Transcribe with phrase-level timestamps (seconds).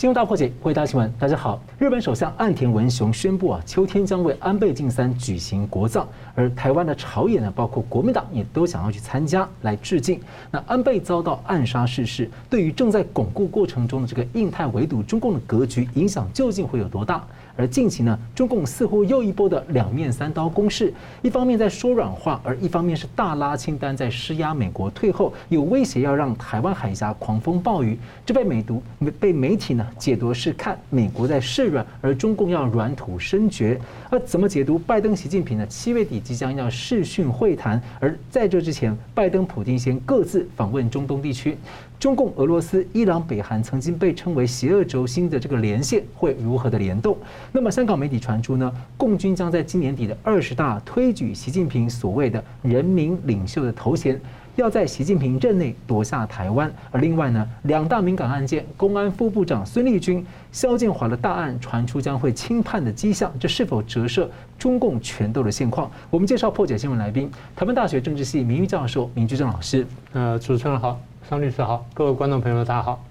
[0.00, 1.12] 新闻大破解，回答新闻。
[1.18, 10.18] 大家好，日本首相岸田文雄宣布啊，秋天将为安倍晋三举行国葬，而台湾的朝野呢，包括国民党也都想要去参加来致敬。
[10.50, 17.22] 那安倍遭到暗杀逝世，对于正在巩固过程中的这个印太围堵中共的格局影响究竟会有多大？
[17.60, 20.90] 而近期呢，中共似乎又一波的两面三刀攻势，
[21.20, 27.98] 一方面在说软话，而一方面是大拉清单在施压美国退后，有威胁要让台湾海峡狂风暴雨。
[28.24, 28.82] 这被美读
[29.20, 33.78] 被媒体呢解读是看美国在示软，而中共要软土深绝。
[34.08, 35.66] 而怎么解读拜登、习近平呢？
[35.66, 41.58] 七月底即将要视讯会谈，而在这之前，拜登、普京先各自访问中东地区。
[42.00, 47.14] 中共、俄罗斯、伊朗、北韩曾经被称为邪恶轴心的这个连线会如何的联动？
[47.52, 54.18] 那么香港媒体传出呢，共军将在今年底的二十大推举习近平所谓的人民领袖的头衔，
[54.56, 56.72] 要在习近平任内夺下台湾。
[56.90, 64.26] 而另外呢，两大敏感案件，公安副部长孙立军、肖建华的大案传出将会轻判的迹象，这是否折射
[64.58, 65.90] 中共权斗的现况？
[66.08, 69.86] 我们介绍破解新闻来宾，台湾大学政治系名誉教授明居正老师。
[70.14, 70.98] 呃，主持人好。
[71.30, 73.04] 桑律师好，各位观众朋友大家好。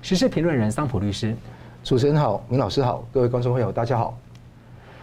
[0.00, 1.36] 时事评论人桑普律师，
[1.84, 4.16] 主持人好，明老师好，各位观众朋友大家好。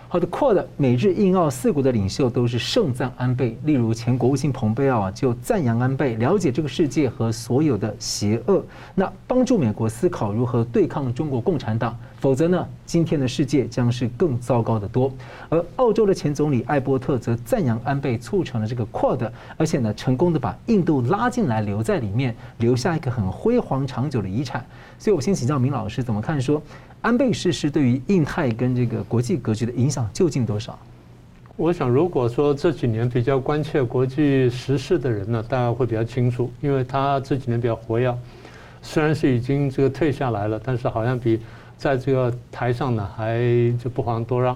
[0.08, 15.12] 好的，Quad 美日印澳四国的领袖都是盛赞安倍，例如前国务卿蓬佩奥啊就赞扬安倍了解这个世界和所有的邪恶，那帮助美国思考如何对抗中国共产党，否则呢，今天的世界将是更糟糕的多。
[15.48, 24.66] 而澳洲的前总理艾伯特则赞扬安倍促成了这个 Quad，而且呢，成功的把印度拉进来，留在里面，留下一个很辉煌长久的遗产。
[24.98, 26.62] 所以我先请教明老师怎么看说。
[27.02, 30.78] 安倍逝世对于印太跟这个国际格局的影响究竟多少？
[31.56, 38.14] 我想，如果说这几年比较关切国际时事的人呢，大家会比较清楚，因为他这几年比较活跃，
[38.82, 41.40] 虽然是已经这个退下来了，但是好像比
[41.80, 43.40] 在这个台上呢还
[43.82, 44.56] 就不遑多让。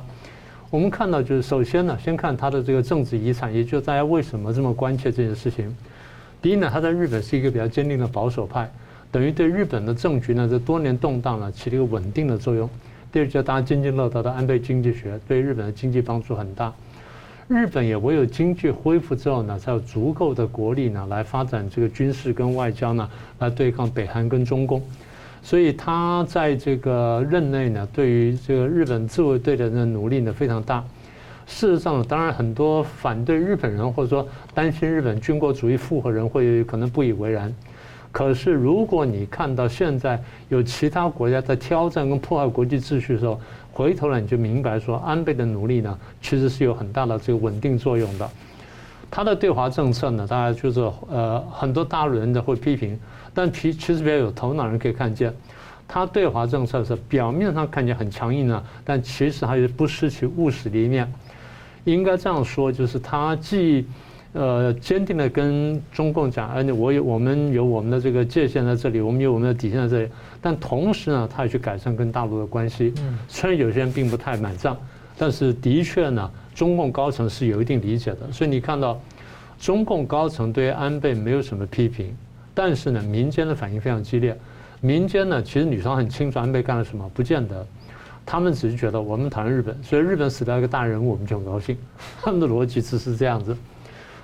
[0.70, 5.76] 我们看到，就是首先呢，先看他的这个政治遗产，也就是大家为什么这么关切这件事情。
[6.42, 8.70] 第一呢，他在日本是一个比较坚定的保守派。
[9.12, 12.70] 等于对日本的政局呢，这多年动荡呢，起了一个稳定的作用。
[13.12, 16.74] 第二，就大家津津乐道的安倍经济学，对日本的经济帮助很大。
[17.48, 23.08] 日本也唯有经济恢复之后呢，才有足够的国力呢，来发展这个军事跟外交呢，
[23.38, 24.82] 来对抗北韩跟中共。
[25.44, 30.84] 所以他在这个任内呢，对于这个日本自卫队的努力呢，非常大。
[31.46, 37.54] 事实上，当然很多反对日本人或者说担心日本军国主义复合人会可能不以为然。
[38.14, 43.42] 可是，如果你看到现在有其他国家在挑战跟破坏国际秩序的时候，
[43.74, 48.30] 回头来你就明白说，安倍的努力呢，其实是有很大的这个稳定作用的。
[49.16, 53.00] 他的对华政策呢，大家就是呃很多大陆人的会批评，
[53.32, 55.32] 但其其实比较有头脑人可以看见，
[55.88, 61.08] 他对华政策是表面上看起来很强硬呢，但其实还是不失其务实的一面。
[61.84, 63.86] 应该这样说，就是他既。
[64.36, 70.10] 呃，坚定的跟中共讲，而且我有我们有我们的这个界限在这里，我们有我们的底线在这里。
[70.42, 72.96] 但同时呢，他也去改善跟大陆的关系。
[72.98, 74.76] 嗯虽然有些人并不太买账，
[75.20, 78.32] 但是的确呢，中共高层是有一定理解的。
[78.32, 79.00] 所以你看到，
[79.60, 82.16] 中共高层对安倍没有什么批评，
[82.54, 84.38] 但是呢，民间的反应非常激烈。
[84.82, 87.66] 民间呢，其实女生很清楚安倍干了什么，不见得。
[88.26, 91.78] 他们只是觉得我们讨厌日本，所以日本死掉一个大人物，我们就很高兴。
[92.22, 93.56] 他们的逻辑只是这样子。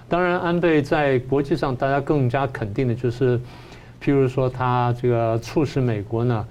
[0.08, 3.38] 当然，安倍在国际上大家更加肯定的就是，
[4.02, 6.46] 譬如说他这个促使美国呢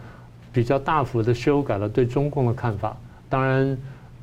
[0.52, 2.96] 比较大幅的修改了对中共的看法。
[3.28, 3.76] 当然，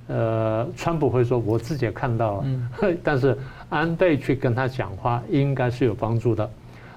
[0.07, 2.45] 呃，川普会说我自己也看到了，
[3.03, 3.37] 但是
[3.69, 6.49] 安倍去跟他讲话应该是有帮助的。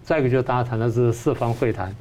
[0.02, 1.94] 再一个就是大家谈的是四方会谈，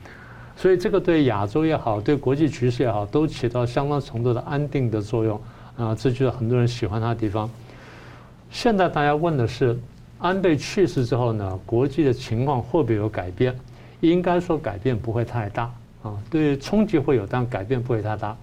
[0.56, 5.42] 所以这个对亚洲也好，对国际局势也好，都起到相当程度的安定的作用
[5.78, 7.50] 啊，这就是很多人喜欢他的地方。
[8.50, 9.78] 现在大家问的是。
[10.20, 13.56] 安倍去世之后呢，国际的情况会不会有改变？
[14.00, 18.36] 应该说改变不会太大啊，对冲击会有，但改变不会太大。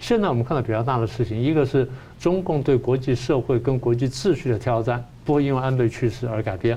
[0.00, 1.86] 现在我们看到比较大的事情，一个是
[2.18, 6.76] 中共对国际社会跟国际秩序的挑战，不会因为安倍去世而改变；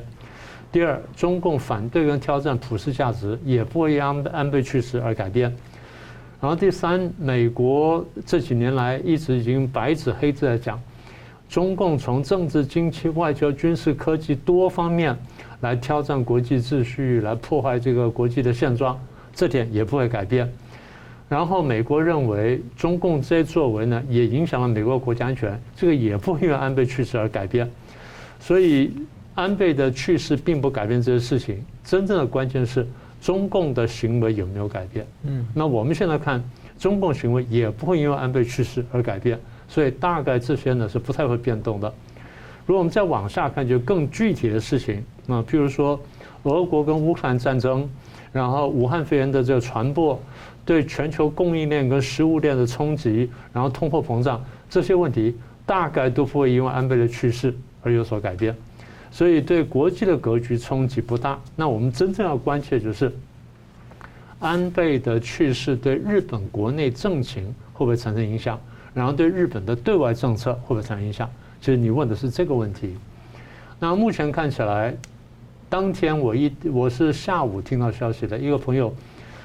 [0.71, 5.51] 第二，中共反对跟挑战普世价值，也不会因安安倍去世而改变。
[6.41, 10.79] 然后第三，美国这几年来一直已经白纸黑字在讲。
[11.47, 15.15] 中共从政治、经济、外交、军事、科技多方面
[15.61, 18.99] 来挑战国际秩序，来破坏这个国际的现状，
[19.33, 20.51] 这点也不会改变。
[21.33, 27.67] 然后美国认为中共这些作为呢，也影响了美国国家安全，这个也不会因为安倍去世而改变。
[28.39, 28.91] 所以
[29.33, 32.87] 安倍的去世并不改变这些事情，真正的关键是
[33.19, 35.07] 中共的行为有没有改变。
[35.23, 36.43] 嗯，那我们现在看。
[36.79, 39.39] 中共行为也不会因为安倍去世而改变，
[39.69, 41.87] 所以大概这些呢是不太会变动的。
[42.65, 45.97] 如果我们再往下看，就更具体的事情，那譬如说
[46.41, 47.87] 俄国跟乌克兰战争，
[48.33, 50.19] 然后武汉肺炎的这个传播，
[50.65, 58.53] 对全球供应链跟食物链的冲击，然后通货膨胀这些问题，大概都不会因为安倍的去世而有所改变，
[59.11, 61.39] 所以对国际的格局冲击不大。
[61.55, 63.09] 那我们真正要关切就是。
[64.39, 68.59] 安倍的去世对日本国内政情会不会产生影响？
[68.93, 71.29] 然后对日本的对外政策会不会产生影响？
[71.61, 72.93] 其实你问的是这个问题。
[73.79, 74.93] 那目前看起来，
[75.73, 78.93] 当天我一我是下午听到消息的，一个朋友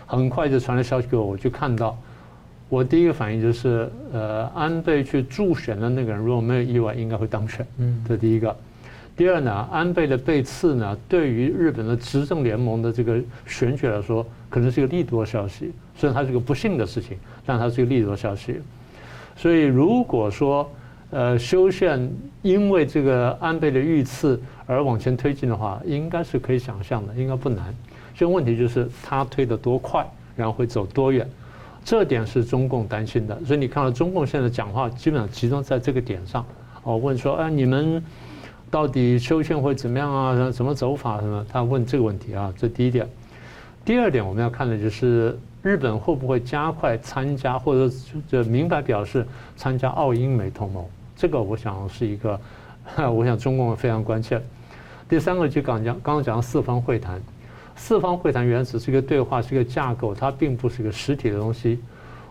[0.04, 1.98] 很快就传了消息给我，我就看到，
[2.68, 7.66] 我第一个反应就是，呃，安倍去助选的那个人如果没有意外，应该会当选。
[7.78, 8.54] 嗯，这第一个。
[9.16, 15.72] 第二呢，安倍的被刺呢，对于日本的执政联盟的这个选举来说，可能是一个利多消息。
[15.96, 17.16] 虽然它是个不幸的事情，
[17.46, 18.60] 但它是一个利多消息。
[19.34, 20.70] 所以如果说
[21.08, 22.06] 呃修宪
[22.42, 24.38] 因为这个安倍的遇刺
[24.68, 27.74] 而往前推进的话，应该是可以想象的，应该不难。
[28.14, 30.06] 这个问题就是它推得多快，
[30.36, 31.28] 然后会走多远，
[31.84, 33.36] 这点是中共担心的。
[33.44, 36.46] 所以你看到中共现在讲话基本上集中在这个点上。
[36.84, 38.00] 哦，问说，哎，你们。
[38.70, 40.50] 到底修宪会怎么样啊？
[40.50, 41.42] 怎么走法什么？
[41.50, 43.08] 他问这个问题啊，这第一点。
[43.82, 47.94] 第二点，我们要看的就是日本会不会加快参加，或者
[48.28, 49.26] 就明白表示
[49.56, 50.84] 参加澳英美同盟。
[51.16, 52.38] 这个我想是一个，
[53.10, 54.38] 我想中共非常关切。
[55.08, 57.18] 第三个就刚讲，刚刚讲的四方会谈，
[57.74, 61.78] 四方会谈原只是一个对话，是一个架构，它并不是一个实体的东西。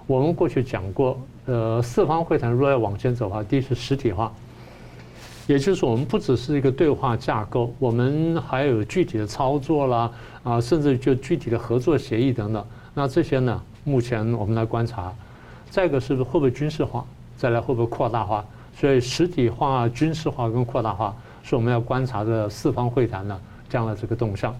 [0.05, 4.31] 我们过去讲过，呃，四方会谈如果要往前走的话，第一是实体化。
[5.47, 10.11] 也就是，我们不只是一个对话架构，我们还有具体的操作啦，
[10.43, 12.63] 啊，甚至就具体的合作协议等等。
[12.93, 15.11] 那这些呢，目前我们来观察。
[15.69, 17.03] 再一个是不是会不会军事化？
[17.37, 18.45] 再来会不会扩大化？
[18.75, 21.15] 所以实体化、军事化跟扩大化
[21.47, 24.55] 是我们要观察的四方会谈呢这样的这个动向。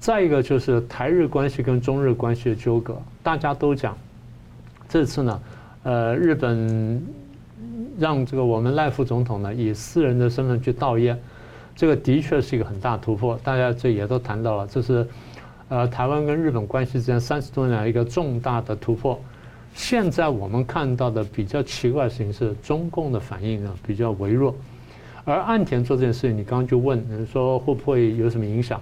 [0.00, 3.96] 再一个就是台日关系跟中日关系的纠葛，大家都讲，
[4.88, 5.40] 这次呢，
[5.82, 7.02] 呃，日本。
[7.98, 11.16] 让这个我们赖副总统呢以私人的身份去悼唁，
[11.74, 13.36] 这个的确是一个很大突破。
[13.42, 15.04] 大家这也都谈到了，这是
[15.68, 19.20] 呃台湾跟日本关系之间三十多年来一个重大的突破。
[19.74, 24.54] 现在我们看到的比较奇怪的事情是，中共的反应呢比较微弱。
[25.28, 28.80] 而岸田做这件事情，你刚刚就问说会不会有什么影响？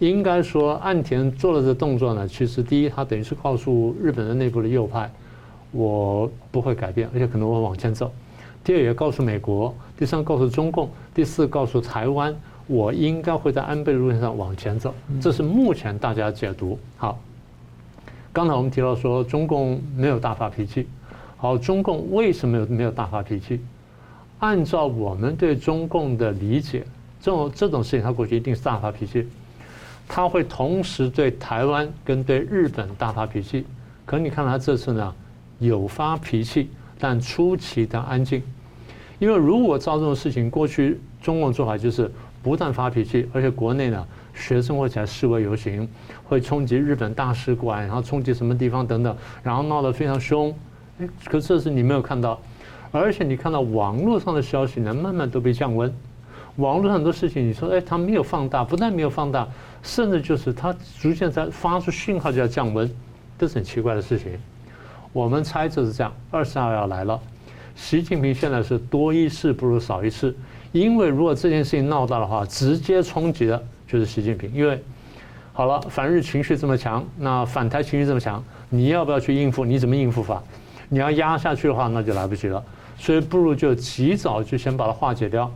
[0.00, 5.08] 应该说岸田做了这动作呢，其实第一他等于是告诉日本的内部的右派，
[5.70, 8.10] 我不会改变，而且可能我往前走。
[8.64, 12.34] 第二，也告诉美国；第三，告诉中共；第四，告诉台湾，
[12.66, 14.92] 我应该会在安倍的路线上往前走。
[15.20, 16.76] 这是目前大家解读。
[16.96, 17.16] 好，
[18.32, 20.88] 刚才我们提到说中共没有大发脾气。
[21.36, 23.60] 好，中共为什么有没有大发脾气？
[24.38, 26.84] 按照我们对中共的理解，
[27.20, 29.26] 这种这种事情，他过去一定是大发脾气。
[30.08, 33.64] 他会同时对台湾跟对日本大发脾气。
[34.04, 35.14] 可你看他这次呢，
[35.58, 38.42] 有发脾气，但出奇的安静。
[39.18, 42.08] 因为如果照这种事情，过去中共做法就是
[42.42, 45.88] 不但发脾气，而且国内呢学生会起来示威游行，
[46.24, 50.54] 会冲击日本大使馆，然后冲击什么地方等等，然后闹得非常凶。
[51.00, 52.38] 哎，可这次你没有看到，
[52.98, 55.92] 而且你看到网络上的消息呢，慢慢都被降温。
[56.56, 59.46] 网络上很多事情，你说哎，它没有放大，不但没有放大，
[59.82, 62.90] 甚至就是它逐渐在发出讯号就要降温，
[63.38, 64.32] 这是很奇怪的事情。
[65.12, 67.20] 我们猜测是这样，二十号要来了。
[67.74, 70.34] 习近平现在是多一事不如少一事，
[70.72, 74.50] 因为如果这件事情闹大的话，直接冲击的就是习近平。
[74.54, 74.82] 因为
[75.52, 79.62] 好了，反日情绪这么强，那反台情绪这么强，你要不要去应付？
[79.62, 80.42] 你怎么应付法？
[80.88, 82.64] 你要压下去的话，那就来不及了。
[82.98, 85.50] 所以不如就及早就先把它化解掉，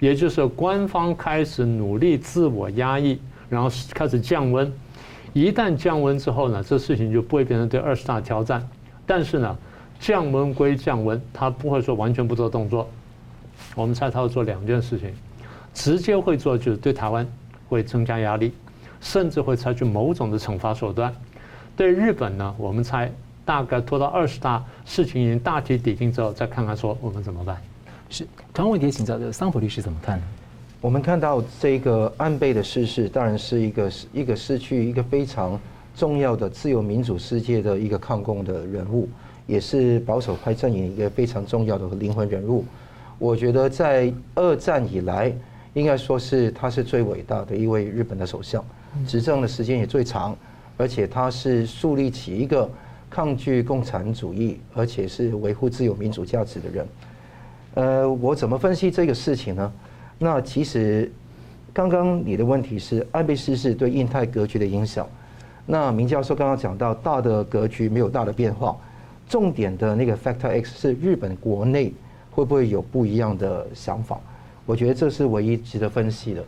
[0.00, 4.72] 也就是官方开始努力自我压抑，然后开始降温。
[5.32, 8.66] 一旦降温之后呢，这事情就不会变成对二十大挑战。
[9.06, 9.58] 但是呢，
[9.98, 12.88] 降温归降温，他不会说完全不做动作。
[13.74, 15.12] 我们猜他会做两件事情，
[15.72, 17.26] 直接会做就是对台湾
[17.68, 18.52] 会增加压力，
[19.00, 21.12] 甚至会采取某种的惩罚手段。
[21.76, 23.10] 对日本呢，我们猜
[23.44, 27.56] 大概拖到二十大事情已经大体抵定之后，再看看说我们怎么办。
[28.10, 30.24] 是，同样问题请教这桑普律师怎么看呢？
[30.80, 35.58] 我们看到这个安倍的逝世，当然是一个一个失去一个非常
[35.96, 39.08] 重要的自由民主世界的一个抗共的人物。
[39.46, 42.64] 也是保守派阵营一个非常重要的灵魂人物。
[43.18, 45.30] 我觉得在二战以来，
[45.74, 48.64] 应该说是他是最伟大的一位日本的首相，
[49.06, 50.34] 执政的时间也最长，
[50.78, 52.66] 而且他是树立起一个
[53.14, 56.88] 抗拒共产主义，而且是维护自由民主价值的人。
[57.74, 59.72] 呃，我怎么分析这个事情呢？
[60.18, 61.12] 那其实
[61.72, 65.08] 刚刚你的问题是安倍失势对印太格局的影响。
[65.64, 68.76] 那明教授刚刚讲到大的格局没有大的变化，
[69.28, 71.94] 重点的那个 Factor X 是日本国内
[72.32, 74.18] 会不会有不一样的想法？
[74.66, 76.44] 我觉得这是唯一值得分析的。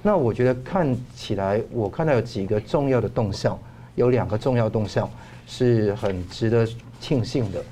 [0.00, 3.58] 那我觉得看起来，我看到有几个重要的动向，
[3.94, 5.08] 有两个重要动向
[5.46, 6.66] 是很值得
[7.00, 7.62] 庆幸的。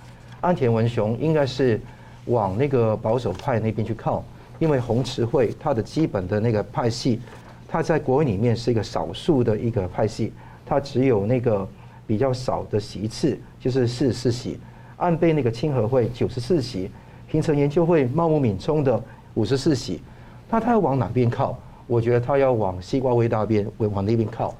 [0.40, 1.80] 安田文雄应该是
[2.26, 4.24] 往那个保守派那边去靠，
[4.58, 7.20] 因为红池会它的基本的那个派系，
[7.68, 10.32] 它在国会里面是一个少数的一个派系。
[10.64, 11.68] 他只有那个
[12.06, 14.58] 比较少的席次，就是四十四席，
[14.96, 16.88] 岸被那个清和会九十四席，
[17.28, 19.02] 平成研究会茂木敏充的
[19.34, 20.00] 五十四席，
[20.48, 21.58] 那他要往哪边靠？
[21.86, 24.54] 我觉得他要往西瓜威大边，往那边靠。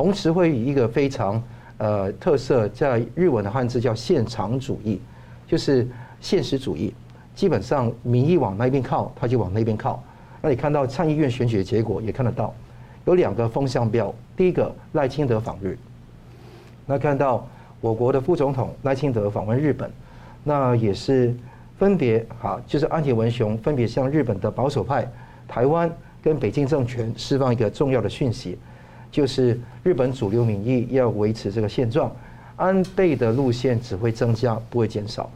[0.00, 1.42] 宏池会以一个非常
[1.76, 4.98] 呃特色，在日文的汉字叫现场主义，
[5.46, 5.86] 就是
[6.22, 6.94] 现实主义，
[7.34, 10.02] 基本上民意往那边靠，他就往那边靠。
[10.40, 12.54] 那你看到参议院选举的结果也看得到。
[13.04, 15.76] 有两个风向标，第一个赖清德访日，
[16.86, 17.46] 那看到
[17.82, 19.90] 我国的副总统赖清德访问日本，
[20.42, 21.34] 那也是
[21.78, 25.06] 分别哈，就是安田文雄分别向日本的保守派、
[25.46, 28.58] 台湾跟北京政权释放一个重要的讯息，
[29.10, 32.10] 就是日本主流民意要维持这个现状，
[32.56, 35.30] 安倍的路线只会增加不会减少。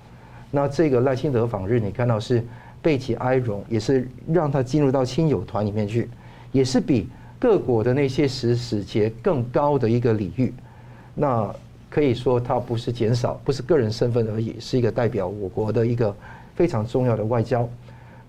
[0.51, 2.45] 那这个赖清德访日，你看到是
[2.81, 6.09] 背起哀荣，也是让他进入到亲友团里面去，
[6.53, 7.09] 也是比。
[7.37, 10.55] 各国的那些使使节更高的一个礼遇，
[11.15, 11.55] 那
[11.91, 16.15] 可以说它不是减少，不是个人身份而已，是一个代表我国的一个
[16.55, 17.69] 非常重要的外交。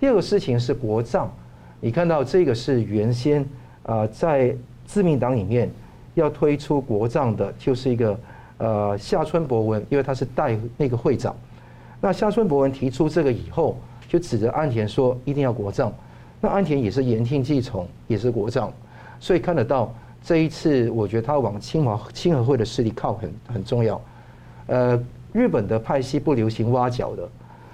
[0.02, 1.30] 第二个事情是国葬，
[1.80, 3.46] 你看到这个是原先
[3.84, 4.54] 啊在
[4.86, 5.70] 自民党里面
[6.14, 8.20] 要推出国葬的，就是一个
[8.58, 11.36] 呃夏春博文，因为他是代那个会长。
[12.00, 13.78] 那夏春博文提出这个以后，
[14.08, 15.92] 就指着岸田说一定要国葬，
[16.40, 18.72] 那岸田也是言听计从，也是国葬。
[19.20, 24.00] 所以看得到这一次，我觉得他往清华清和会的势力靠很很重要。
[24.68, 25.02] 呃，
[25.34, 27.28] 日本的派系不流行挖角的，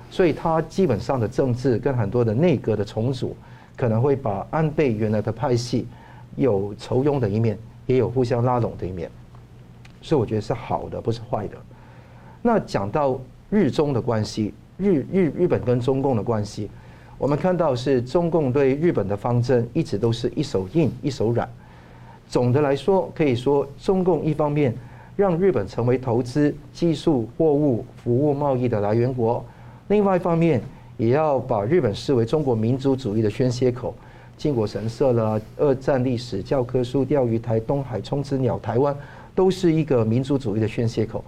[0.10, 3.36] 所以他基本上的政治跟很多的内阁的重组，
[3.76, 5.88] 可能会把安倍原来的派系
[6.36, 9.10] 有酬庸的一面，也有互相拉拢的一面。
[10.02, 11.56] 所以我觉得是好的，不是坏的。
[12.42, 13.20] 那讲到
[13.50, 16.70] 日中的关系，日日日本跟中共的关系。
[17.18, 21.48] 我们看到是中共对日本的方针一直都是一手硬一手软。
[22.28, 24.74] 总的来说，可以说中共一方面
[25.16, 29.46] 让日本成为投资、技术、货物、服务贸易的来源国，
[29.90, 30.60] 另外一方面
[30.98, 33.94] 也要把日本视为中国民族主义的宣泄口。
[34.42, 38.96] 靖国神社啦、二战历史教科书、钓鱼台、东海冲之鸟、台湾，
[39.36, 41.24] 都是一个民族主义的宣泄口。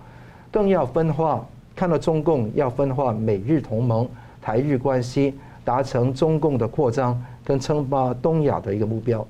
[0.52, 4.10] 更要分化，看到中共要分化美日同盟、
[4.42, 5.36] 台日关系。
[5.66, 9.26] 达成中共的扩张跟称霸东亚的一个目标，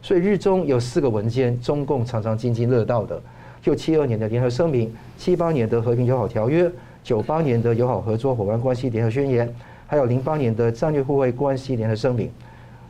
[0.00, 3.20] 所以日中有四个文件，中共常常津津乐道的，
[3.60, 6.72] 就七二年的联合声明、七八年的和平友好条约、
[7.02, 9.54] 九八年的友好合作伙伴关系联合宣言，
[9.86, 12.30] 还有零八年的战略互惠关系联合声明。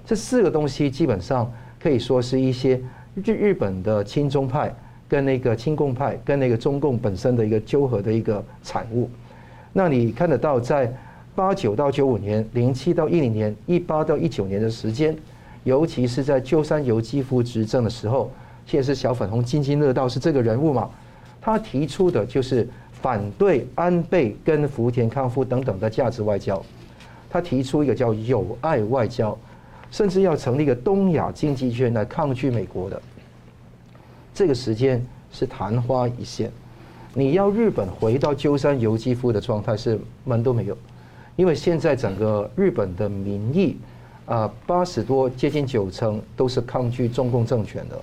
[0.04, 2.80] 这四个东西基本上可以说是一些
[3.14, 4.75] 日日本的亲中派
[5.08, 9.08] 跟那个亲共派跟那个中共本身的一个纠合的一个产物。
[9.73, 10.92] 那你看得到在。
[11.37, 15.16] 八九到九五年，零七到一零年，一八到一九年的时间，
[15.64, 18.30] 尤其是在鸠山由纪夫执政的时候，
[18.64, 20.88] 现在是小粉红津津乐道是这个人物嘛？
[21.40, 26.64] 他提出的就是反对安倍跟福田康夫等等的价值外交，
[27.28, 29.37] 他提出一个叫友爱外交，
[29.94, 33.00] 甚至要成立一个东亚经济圈来抗拒美国的。
[34.34, 36.50] 这个时间是昙花一现，
[37.12, 40.76] 你要日本回到鸠山由纪夫的状态是门都没有。
[41.36, 43.76] 因为现在整个日本的民意，
[44.26, 47.96] 啊，八十多接近九成都是抗拒中共政权的，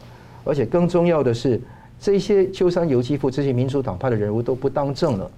[0.46, 1.60] 而且更重要的是，
[2.00, 5.30] 这些鸠山由纪夫这些民主党派的人物都不当政了。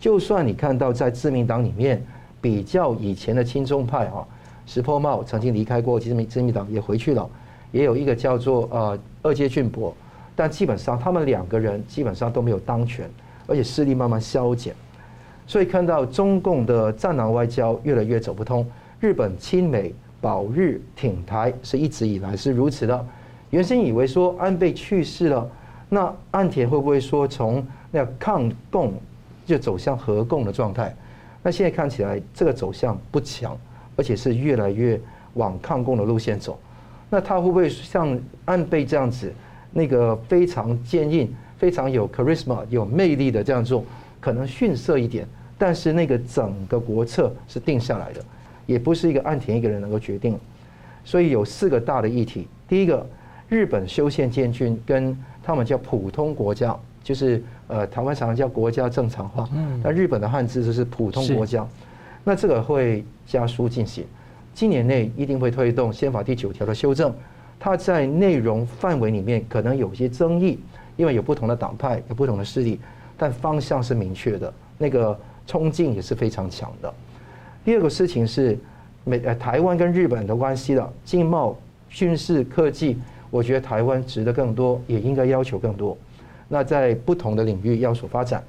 [0.00, 2.02] 就算你看到在自民党里面
[2.40, 4.26] 比较以前的亲中派啊，
[4.66, 7.28] 石破茂曾经离开过自民自民党也回去了，
[7.72, 9.94] 也有一个叫做呃二阶俊博，
[10.34, 13.10] 但基本上他们两个人基本上都没有当权，
[13.46, 14.74] 而且势力慢慢消减。
[15.46, 18.66] 所以看到中共的战狼外交越来越走不通，
[19.00, 23.06] 日本亲美保日挺台是一直以来是如此的。
[23.50, 25.50] 原先以为说安倍去世了，
[25.88, 28.94] 那岸田会不会说从那抗共
[29.44, 30.94] 就走向和共的状态？
[31.42, 33.58] 那现在看起来这个走向不强，
[33.96, 35.00] 而且是越来越
[35.34, 36.58] 往抗共的路线走。
[37.10, 39.32] 那他会不会像安倍这样子，
[39.70, 41.32] 那个非常坚硬？
[41.58, 43.84] 非常有 charisma、有魅力的这样做，
[44.18, 45.24] 可能逊色一点，
[45.56, 48.24] 但是那个整个国策是定下来的，
[48.66, 50.36] 也不是一个岸田一个人能够决定。
[51.04, 53.06] 所以有四个大的议题，第一个，
[53.48, 59.48] 日本修宪建军跟他们叫普通国家，就是呃台湾常常叫国家正常化，
[59.84, 61.64] 那日本的汉字就是普通国家，
[62.24, 64.04] 那这个会加速进行，
[64.54, 67.14] 今年内一定会推动宪法第九条的修正，
[67.58, 70.58] 它在内容范围里面可能有些争议，
[70.96, 72.80] 因为有不同的党派有不同的势力，
[73.16, 76.92] 但方向是明确的，那个冲劲也是非常强的。
[77.64, 78.58] 第二个事情是。
[79.04, 81.58] 美呃，台湾跟日本的关系了，经贸、
[81.90, 82.96] 军事、科技，
[83.30, 85.98] 我觉得台湾值得更多，也应该要求更多。
[86.46, 88.44] 那在不同的领域要所发展。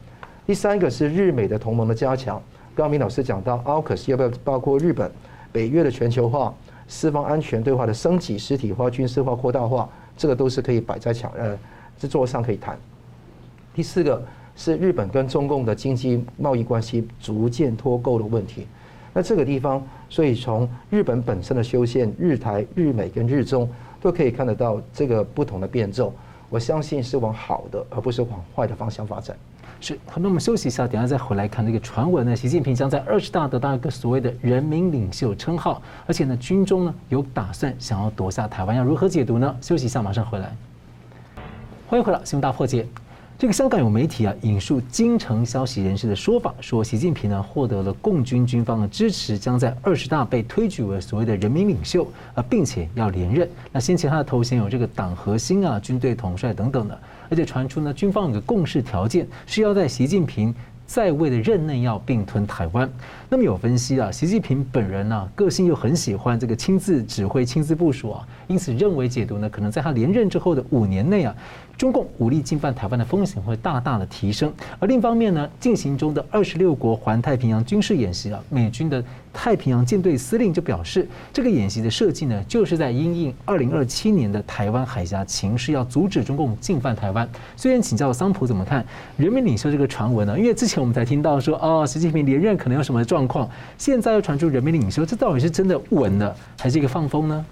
[0.46, 2.40] 第三个是日美的同盟的加强。
[2.76, 5.12] 刚明老师讲到，AUKUS 要不要包括日本、
[5.52, 6.54] 北约的全球化、
[6.88, 9.88] 四方安全对话的升级、实体化、军事化、扩大化，
[10.18, 11.58] 这个都是可以摆在墙呃
[12.00, 12.76] 这桌上可以谈。
[13.76, 14.22] 第四个
[14.56, 18.68] 是日本跟中共的经济贸易关系逐渐脱钩的问题。
[19.14, 23.70] 那这个地方，所以从日本本身的修宪，日台、日美跟日中
[24.02, 26.12] 都可以看得到这个不同的变奏。
[26.50, 29.38] 我相信是往好的，而不是往坏的方向发展。
[29.86, 32.34] 是，那我们休息一下，等下再回来看这个传闻呢。
[32.34, 39.54] 习近平将在二十大得到一个所谓的人民领袖称号，而且呢，军中呢有打算想要夺下台湾，要如何解读呢？
[39.60, 40.56] 休息一下，马上回来。
[41.86, 42.88] 欢迎回来，新闻大破解。
[43.38, 53.50] 这个香港有媒体啊引述京城消息人士的说法，说习近平呢获得了共军军方的支持，将在二十大被推举为所谓的人民领袖啊，并且要连任。
[53.70, 56.98] 那先前他的头衔有这个党核心啊、军队统帅等等的，
[57.34, 60.54] 而且传出呢军方有个共识条件，是要在习近平
[60.86, 62.88] 在位的任内要并吞台湾。
[63.28, 71.36] 那么有分析啊，习近平本人呢个性又很喜欢这个亲自指挥、亲自部署啊，因此认为解读呢可能在他连任之后的五年内啊。
[71.78, 79.04] 中共武力进犯台湾的风险会大大的提升，而另一方面呢，进行中的二十六国环太平洋军事演习啊，美军的
[79.34, 87.28] 太平洋舰队司令就表示，这个演习的设计呢，就是在因应二零二七年的台湾海峡情势，要阻止中共进犯台湾。
[87.58, 88.86] 虽然请教桑普怎么看
[89.18, 90.40] 人民领袖这个传闻呢？
[90.40, 97.46] 因为之前我们才听到说，哦，习近平连任可能有什么状况，现在又传出人民领袖，这到底是真的稳了，还是一个放风呢？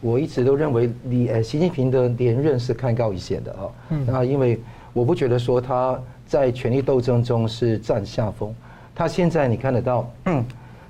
[0.00, 3.64] 我一直都认为你呃习近平的连任是看高一线的啊，
[4.06, 4.60] 那因为
[4.92, 8.54] 我不觉得说他在权力斗争中是占下风，
[8.94, 10.08] 他现在你看得到，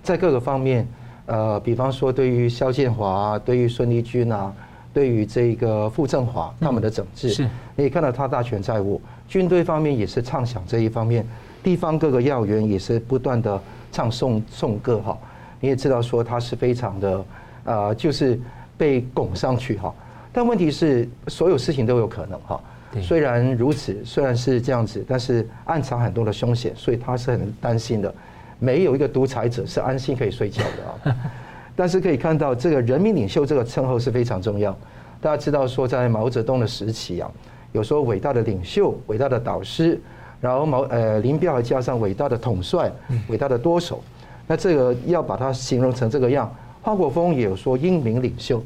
[0.03, 0.87] 在各个方面，
[1.27, 4.53] 呃，比方说对于肖建华啊，对于孙立军啊，
[4.93, 11.25] 对于这个傅政华他们的整治，是，你也看到他大权在握，军队方面也是畅想这一方面，
[11.63, 13.61] 地方各个要员也是不断的
[13.93, 15.17] 唱颂颂歌哈，
[15.61, 17.25] 你也知道说他是非常的
[17.65, 18.39] 呃就是。
[18.79, 19.95] 被拱上去哈，
[20.33, 22.61] 但问题是所有事情都有可能哈。
[23.03, 28.15] 虽然如此，虽然是这样子，但是暗藏很多的凶险，所以他是很担心的。
[28.59, 31.17] 没有一个独裁者是安心可以睡觉的啊。
[31.77, 34.75] 但是可以看到，这个人民领袖这个称号是非常重要。
[35.21, 37.31] 大家知道说，在毛泽东的时期啊，
[37.73, 40.01] 有说伟大的领袖、伟大的导师，
[40.41, 42.91] 然后毛呃林彪还加上伟大的统帅、
[43.29, 44.03] 伟大的舵手。
[44.47, 46.51] 那这个要把它形容成这个样。
[46.87, 48.63] 华国峰也有说英明领袖，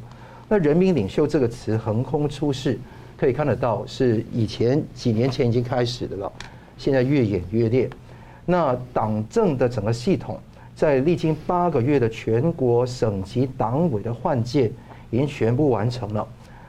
[0.47, 2.79] 那人民领袖这个词横空出世，
[3.17, 6.31] 可以看得到是以前几年前已经开始的了，
[6.77, 7.89] 现在越演越烈。
[8.45, 10.39] 那党政的整个系统，
[10.77, 14.71] 在历经八个月的全国省级党委的换届，
[15.09, 16.29] 已经全部完成了。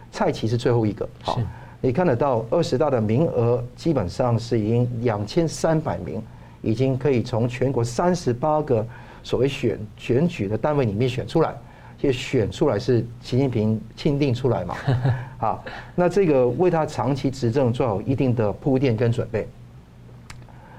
[0.09, 1.37] 蔡奇是最后一个，好，
[1.81, 6.23] 你看得到二十大的名额基本上是已经两千三百名，
[6.61, 8.87] 已经可以从全国三十八个。
[9.23, 11.55] 所谓选选举的单位里面选出来，
[11.97, 14.75] 就选出来是习近平 钦定出来嘛？
[15.39, 15.63] 啊，
[15.95, 19.47] 那这个为他长期执政做好一定的铺垫跟准备。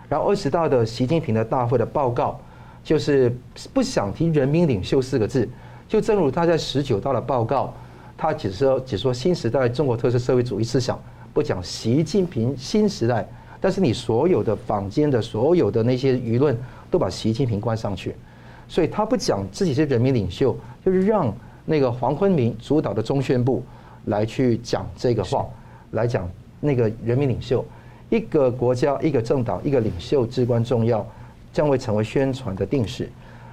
[0.08, 2.38] 然后二十大的习近平的大会的报告，
[2.84, 3.34] 就是
[3.72, 5.48] 不想提“人民领袖”四个字，
[5.88, 7.72] 就正如他在十九大的报告，
[8.16, 11.00] 他只说只说新时代中国特色社会主义思想，
[11.32, 13.26] 不讲习近平新时代。
[13.58, 16.54] 但是你所有的坊间的所有的那些舆论，
[16.90, 18.14] 都把习近平关上去。
[18.68, 21.32] 所以他不讲自己是人民领袖，就是让
[21.64, 23.62] 那个黄坤明主导的中宣部
[24.06, 25.46] 来去讲这个话，
[25.90, 26.28] 来讲
[26.60, 27.64] 那个人民领袖，
[28.08, 31.06] 一个国家、一个政党、一个领袖至关重要，
[31.52, 33.08] 将会成为宣传的定式。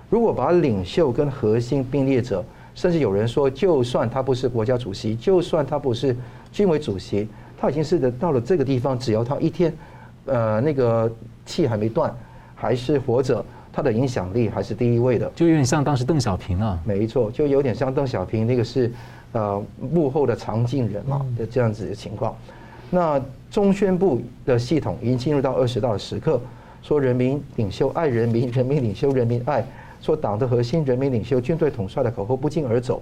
[0.09, 2.43] 如果把领袖跟核心并列者，
[2.73, 6.15] 甚至有人说，就算他不是国家主席，就算他不是
[6.51, 7.27] 军委主席，
[7.59, 9.71] 他已经是到了这个地方，只要他一天，
[10.25, 11.11] 呃，那个
[11.45, 12.11] 气还没断，
[12.55, 13.45] 还是活着。
[13.79, 18.91] 他的影响力还是第一位的，就有点像当时邓小平啊，没错，就有点像邓小平那个是
[19.31, 22.35] 呃幕后的常进人嘛的这样子的情况。
[22.89, 26.41] 那中宣部的系统已经进入到二十大的时刻，
[26.81, 29.65] 说人民领袖爱人民， 人民领袖人民爱，
[30.01, 33.01] 说党的核心人民领袖军队统帅的口号不胫而走。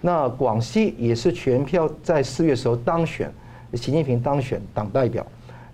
[0.00, 3.28] 那广西也是全票在四月时候当选，
[3.72, 5.26] 习近平当选党代表。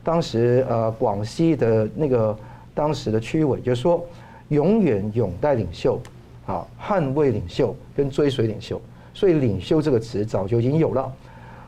[0.02, 2.34] 当时呃，广西的那个
[2.74, 4.02] 当时的区委就说，
[4.50, 6.00] 永远拥戴领袖，
[6.46, 8.80] 啊，捍卫领袖跟追随领袖。
[9.12, 11.12] 所以“领袖”这个词早就已经有了，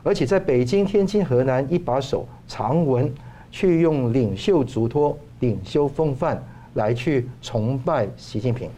[0.01, 3.13] 而且在北京、天津、河南一把手长文
[3.51, 6.41] 去用领袖嘱托、领袖风范
[6.75, 8.69] 来去崇拜习近平。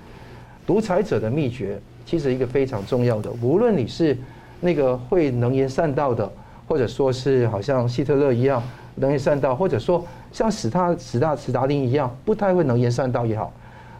[0.65, 4.17] 独裁者的秘诀其实一个非常重要的，无论你是
[4.59, 6.29] 那个会能言善道的，
[6.67, 8.61] 或者说是好像希特勒一样
[8.95, 13.53] 能言善道，或者说像史他史大史达林一样不太会能言善道也好，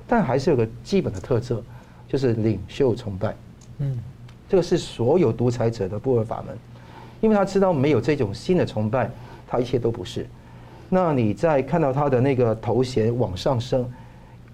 [0.08, 1.63] 但还是有个基本的特色，
[2.08, 3.36] 就是领袖崇拜。
[3.80, 4.00] 嗯。
[4.48, 6.56] 这个是所有独裁者的不二法门，
[7.20, 9.10] 因为他知道没有这种新的崇拜，
[9.48, 10.28] 他一切都不是。
[10.88, 13.91] 那你在看到他的那个头衔往上升，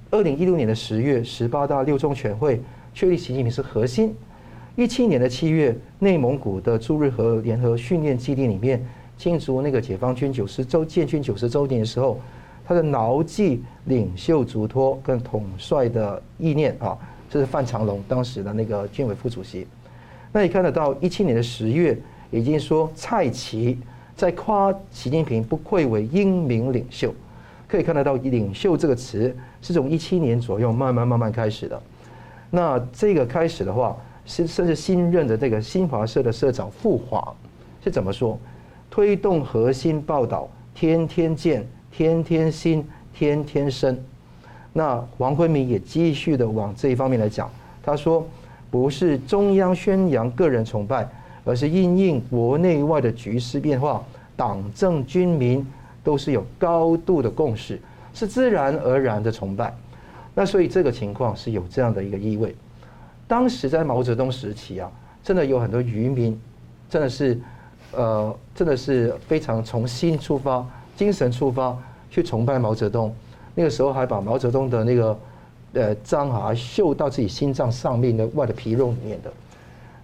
[0.10, 2.62] 二零一六年的十月，十八大六中全会
[2.94, 4.16] 确立习近平是核心。
[4.78, 8.84] 一七年的七月，内蒙古的朱日和联合训练基地里面
[9.18, 12.18] 庆祝那个解放军九十周建军九十周年的时候，
[12.66, 16.98] 他的牢记领袖嘱托跟统帅的意念啊，
[17.30, 19.68] 这是范长龙当时的那个军委副主席。
[20.32, 21.98] 那你看得到，一七年的十月，
[22.30, 23.78] 已经说蔡奇
[24.16, 27.14] 在夸习近平不愧为英明领袖，
[27.68, 31.82] 可以看得到“领袖”这个词是从一七年左右慢慢慢慢开始的。
[32.50, 37.34] 那这个开始的话，是甚至新任的这个新华社的社长傅华
[37.84, 38.38] 是怎么说？
[38.90, 44.02] 推动核心报道，天天见，天天新，天天深。
[44.74, 47.50] 那王坤明也继续的往这一方面来讲，
[47.84, 48.26] 他说。
[48.72, 51.06] 不是中央宣扬个人崇拜，
[51.44, 54.02] 而是因应国内外的局势变化，
[54.38, 55.68] 党政军民
[56.06, 57.78] 都是有高度的共识，
[58.14, 59.76] 是自然而然的崇拜。
[60.34, 62.56] 那所以这个情况是有这样的一个意味。
[63.28, 64.90] 当时在毛泽东时期啊，
[65.22, 66.40] 真的有很多渔民，
[66.90, 67.38] 真的是，
[67.92, 70.66] 呃，真的是非常从心出发、
[71.02, 71.76] 精神出发
[72.12, 73.12] 去崇拜毛泽东。
[73.56, 75.20] 那个时候还把毛泽东的那个。
[75.74, 79.32] 呃，章啊，绣到自己心脏上面的外的皮肉里面的。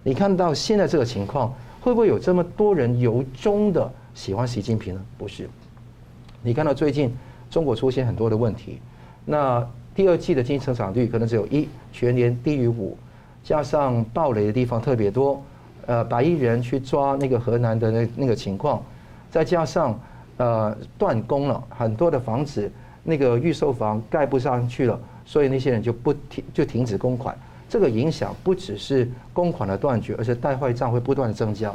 [0.02, 5.00] 你看到现在这个情况，会不会有这么多人由衷的喜欢习近平呢？
[5.18, 5.46] 不是。
[6.42, 7.14] 你看到最近
[7.50, 8.80] 中国出现很多的问题，
[9.26, 9.62] 那
[9.94, 12.96] 第二季的经济成长率可能只有一，全年低于五，
[13.44, 15.42] 加上暴雷的地方特别多，
[15.84, 18.82] 呃，白衣人去抓那个河南的那那个情况，
[19.30, 20.00] 再加上
[20.38, 22.70] 呃断供了很多的房子，
[23.04, 24.98] 那个预售房盖不上去了。
[25.26, 27.36] 所以那些人就不停就停止公款，
[27.68, 31.70] 这个影响不只是公款的断绝，而且贷坏账会不断的增加。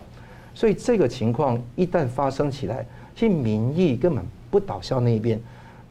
[0.56, 2.84] 所以这个情况一旦发生起来，
[3.16, 5.40] 其实民意根本不倒向那一边，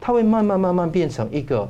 [0.00, 1.68] 它会慢慢慢慢变成一个，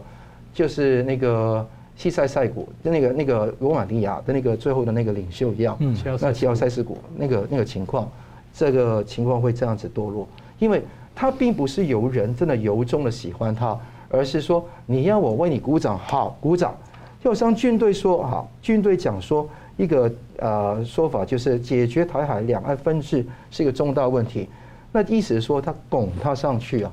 [0.54, 8.10] 就是那个西塞塞古，就那个那个罗马尼亚的那个最后的那个领袖一样，嗯，那齐奥塞斯古那个那个情况，
[8.54, 10.26] 这个情况会这样子堕落，
[10.62, 10.80] 因为
[11.12, 13.76] 他并不是由人真的由衷的喜欢他。
[14.14, 16.76] 而是说，你要我为你鼓掌，好鼓掌。
[17.24, 19.48] 就像军队说，好，军队讲说
[19.78, 24.46] 一个呃说法，就是解决台海两岸分治是一个重大问题。
[24.92, 26.92] 那意思是说，他拱他上去啊。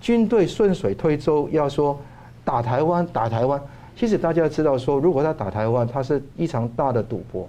[0.00, 1.98] 军队顺水推舟，要说
[2.44, 3.60] 打台湾，打台湾。
[3.96, 7.48] 其实大家知道说，如果他打台湾，他是一场大的赌博。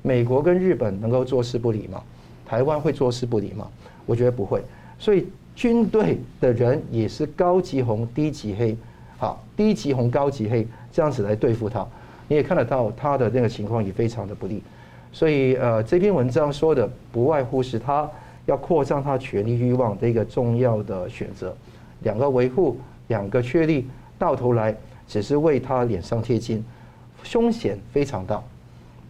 [0.00, 2.02] 美国跟日本能够坐视不理吗？
[2.46, 3.68] 台湾会坐视不理吗？
[4.06, 4.62] 我觉得不会。
[4.98, 5.26] 所以。
[5.58, 8.76] 军队的人也是高级红、低级黑，
[9.18, 11.84] 好，低级红、高级黑这样子来对付他，
[12.28, 14.62] 你也看得到他的那个情况也非常的不利，
[15.10, 18.08] 所以呃这篇文章说的不外乎是他
[18.46, 21.52] 要扩张他权力欲望的一个重要的选择，
[22.04, 22.76] 两个维护，
[23.08, 23.84] 两个确立，
[24.16, 24.72] 到头来
[25.08, 26.64] 只是为他脸上贴金，
[27.24, 28.40] 凶险非常大，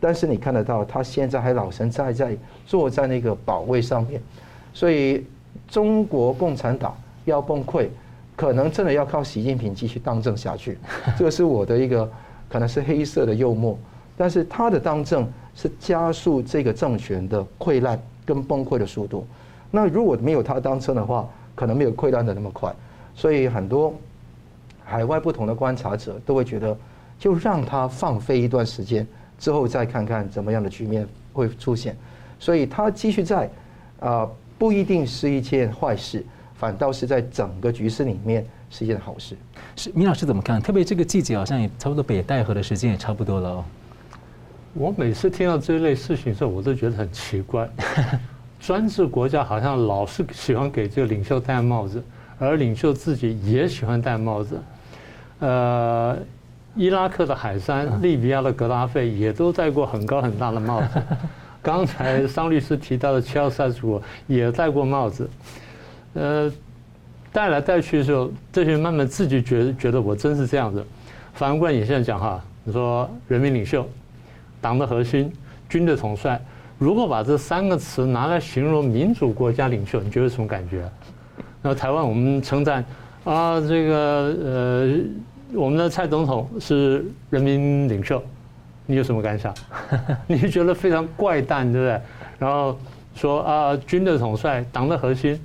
[0.00, 4.18] 但是你看得到他现在还老神在在坐在那个宝位上面，
[4.72, 5.22] 所以。
[5.66, 7.88] 中国共产党要崩溃，
[8.34, 10.78] 可能真的要靠习近平继续当政下去。
[11.18, 12.10] 这个是我的一个
[12.48, 13.78] 可能是黑色的幽默，
[14.16, 19.26] 但是他的当政是加速这个政权的溃烂跟崩溃的速度。
[19.70, 22.74] 那如果没有他当政的话，可能没有溃烂的那么快。
[23.14, 23.92] 所以很多
[24.84, 26.74] 海外不同的观察者都会觉得，
[27.18, 29.06] 就让他放飞一段时间
[29.38, 31.94] 之后再看看怎么样的局面会出现。
[32.38, 33.50] 所以他继续在
[34.00, 34.26] 啊。
[34.58, 36.24] 不一定是一件坏事，
[36.56, 39.36] 反倒是在整个局势里面是一件好事。
[39.76, 40.60] 是，米老师怎么看？
[40.60, 43.64] 特别这个季节好像也差不多北戴河的时间也差不多了哦。
[44.74, 47.68] 我每次听到这类事情的时候，我都觉得很奇怪。
[48.60, 52.02] 专制国家好像老是喜欢给这个领袖戴帽子，
[52.38, 54.60] 而领袖自己也喜欢戴帽子。
[55.38, 56.18] 呃，
[56.74, 61.02] 伊拉克的海山、利比亚的格拉费也都戴过很高很大的帽子。
[61.62, 65.28] 刚才桑律师提到的齐奥塞斯库也戴过帽子。
[66.14, 66.50] 呃，
[67.32, 70.84] 戴来戴去的时候，这些人慢慢自己觉得觉得我真是这样子。
[71.34, 73.86] 反过来你现在讲哈，你说人民领袖、
[74.60, 75.32] 党的核心、
[75.68, 76.40] 军的统帅。
[76.78, 80.88] 如果把这三个词拿来形容民主国家领袖，你觉得什么感觉？
[81.60, 82.84] 那台湾我们称赞
[83.24, 83.96] 啊，这个
[84.44, 84.98] 呃，
[85.54, 88.22] 我们的蔡总统是人民领袖，
[88.90, 89.54] 你有什么感想？
[90.26, 92.00] 你觉得非常怪诞，对不对？
[92.38, 92.74] 然后
[93.14, 95.38] 说啊，军的统帅，党的核心。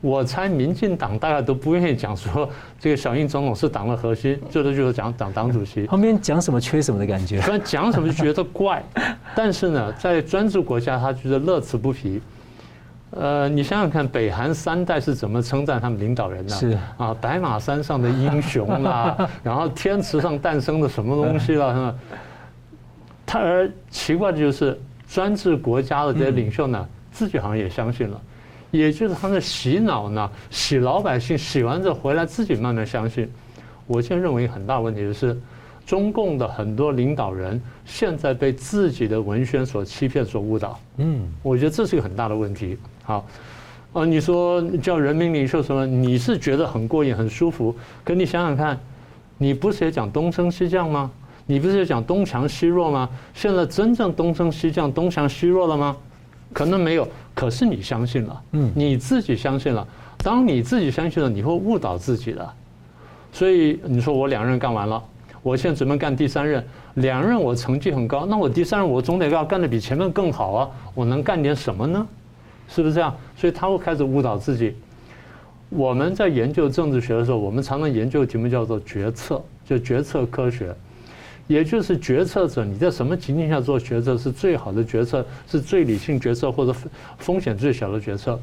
[0.00, 5.86] 我猜民进党大概都不愿意讲说这个小英总统是党的核心，最多就是讲党党主席。
[5.86, 7.40] 旁边讲什么缺什么的感觉。
[7.40, 8.82] 虽然讲什么就觉得怪，
[9.36, 12.20] 但是呢，在专制国家他觉得乐此不疲。
[13.12, 16.50] 呃，你想想看，北韩三代是怎么称赞他们领导人的？
[16.56, 21.94] 是啊，白马山上的英雄啦， 然后天池上诞生的什么东西啦？
[23.32, 28.20] 他而奇怪的就是专制国家的这些领袖呢，自己好像也相信了。
[28.70, 33.26] 也就是他的洗脑呢，洗老百姓，洗完之后回来自己慢慢相信。
[33.86, 35.34] 我现在认为很大问题就是，
[35.86, 40.78] 中共的很多领导人现在被自己的文宣所欺骗、所误导。
[40.98, 42.76] 嗯，我觉得这是一个很大的问题。
[43.02, 43.26] 好，
[43.94, 45.86] 呃，你说叫人民领袖什么？
[45.86, 47.74] 你是觉得很过瘾、很舒服？
[48.04, 48.78] 可你想想看，
[49.38, 51.10] 你不是也讲东升西降吗？
[51.52, 53.06] 你不是也讲东强西弱吗？
[53.34, 55.94] 现在真正东升西降、东强西弱了吗？
[56.50, 57.06] 可能没有。
[57.34, 59.86] 可是你相信了，嗯，你自己相信了。
[60.16, 62.50] 当你自己相信了，你会误导自己的。
[63.34, 65.02] 所以你说我两任干完了，
[65.42, 70.70] 我现在准备干第三任，两任我成绩很高，那我第三任我总得要干得比前面更好啊！
[70.94, 72.06] 我能干点什么呢？
[72.66, 73.14] 是不是这样？
[73.36, 74.74] 所以他会开始误导自己。
[75.68, 80.74] 我们在研究政治学的时候，我们常常研究的题目叫做决策，就决策科学。
[81.48, 86.74] 也就是决策者，你在什么情境下做决策是最好的决策，是最理性决策或者
[87.18, 88.38] 风险最小的决策。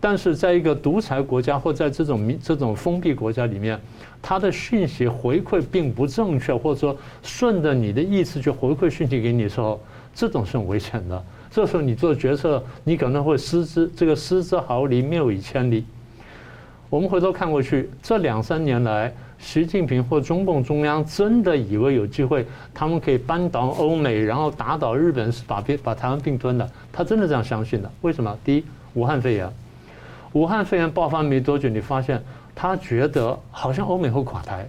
[0.00, 3.78] 但是在一个独裁国家或在这种这种封闭国家里面，
[4.22, 9.80] 它的讯息回馈并不正确，或者说顺着你的意思去回馈讯息给你的时候，
[10.14, 11.24] 这种是很危险的。
[11.50, 15.84] 这时候你做决策，你可能会失之这个失之毫厘，谬以千里。
[16.88, 19.12] 我们回头看过去，这两三年来。
[19.38, 26.68] 习近平或中共中央真的以为有机会，他们可以扳倒欧美，然后打倒日本，是把并把台湾并吞的？
[26.92, 27.90] 他真的这样相信的？
[28.02, 28.36] 为什么？
[28.44, 29.48] 第一，武汉肺炎，
[30.32, 32.22] 武汉肺炎爆发没多久，你发现
[32.54, 34.68] 他觉得好像欧美会垮台，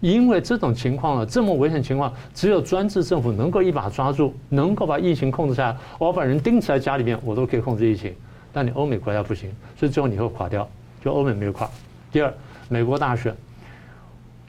[0.00, 5.76] 因为这种情况啊，这么危险情况，只有专制政府能够一把抓住，能够把疫情控制下来。
[5.98, 8.12] 我把人钉在家里面，我都可以控制疫情，
[8.52, 10.68] 但你欧美国家不行，所以最后你会垮掉。
[11.02, 11.70] 就欧美没有垮。
[12.12, 12.34] 第二，
[12.68, 13.34] 美国大选。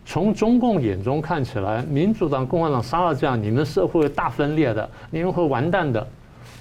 [0.06, 6.06] 从中共眼中看起来，民主党、共和党杀了这样，你们社会大分裂的，你们会完蛋的。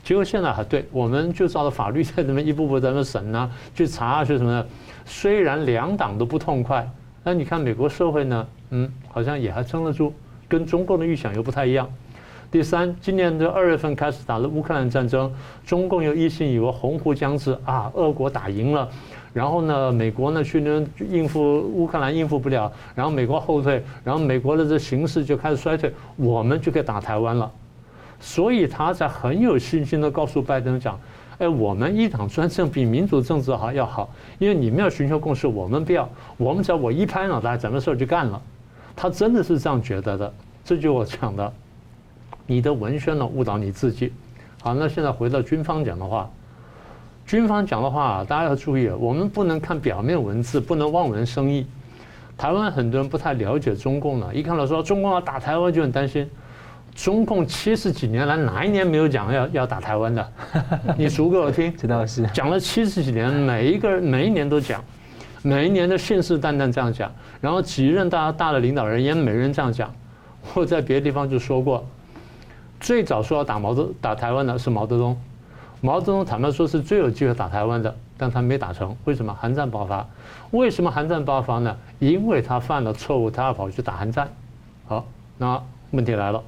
[0.04, 4.66] 结果现在还对，我们就照着法律在这边一步步在那审呢，去查啊去什么的。
[5.04, 6.88] 虽然两党都不痛快，
[7.24, 10.12] 那你看美国社会呢，嗯，好像也还撑得住，
[10.48, 11.88] 跟中共的预想又不太一样。
[12.50, 15.32] 第三，今年的二月份开始打了乌克兰战争，
[15.64, 18.88] 中共又一心以为洪湖将至啊，俄国打赢了。
[19.32, 27.50] 然后呢，美国呢去那应付乌克兰应付不了，然后美国后退，然后美国的这形势就开始衰退，我们就可以打台湾了。
[28.18, 30.98] 所以他在很有信心的告诉拜登讲
[31.38, 38.42] ：“哎，我们一党专政比民主政治好要好，因为你们要寻求共识，我们不要，我们只要我一拍脑袋，整个事儿就干了。”
[38.96, 41.52] 他真的是这样觉得的，这就我讲的，
[42.46, 44.12] 你的文宣呢误导你自己。
[44.60, 46.28] 好，那现在回到军方讲的话。
[47.30, 51.64] 军方讲的话，大家要注意，我们不能看表面文字，不能望文生义。
[52.36, 56.28] 台湾很多人不太了解中共了，一看到说中共要打台湾就很担心。
[56.92, 60.32] 中共七十几年来哪一年没有讲要要打台湾的？
[60.98, 61.72] 你数给我听。
[61.76, 64.82] 这倒是讲了七十几年，每一个人每一年都讲，
[65.42, 67.08] 每一年都信誓旦旦这样讲。
[67.40, 69.88] 然后几任大大的领导人也每人这样讲。
[70.52, 71.86] 我在别的地方就说过，
[72.80, 75.16] 最早说要打毛泽打台湾的是毛泽东。
[75.80, 78.94] 毛泽东坦白说是最有机会打台湾的，但他没打成。
[79.04, 79.34] 为什么？
[79.40, 80.06] 韩战爆发。
[80.50, 81.74] 为什么韩战爆发呢？
[81.98, 84.28] 因为他犯了错误，他要跑去打韩战。
[84.86, 85.06] 好，
[85.38, 85.62] 那
[85.92, 86.42] 问题来了。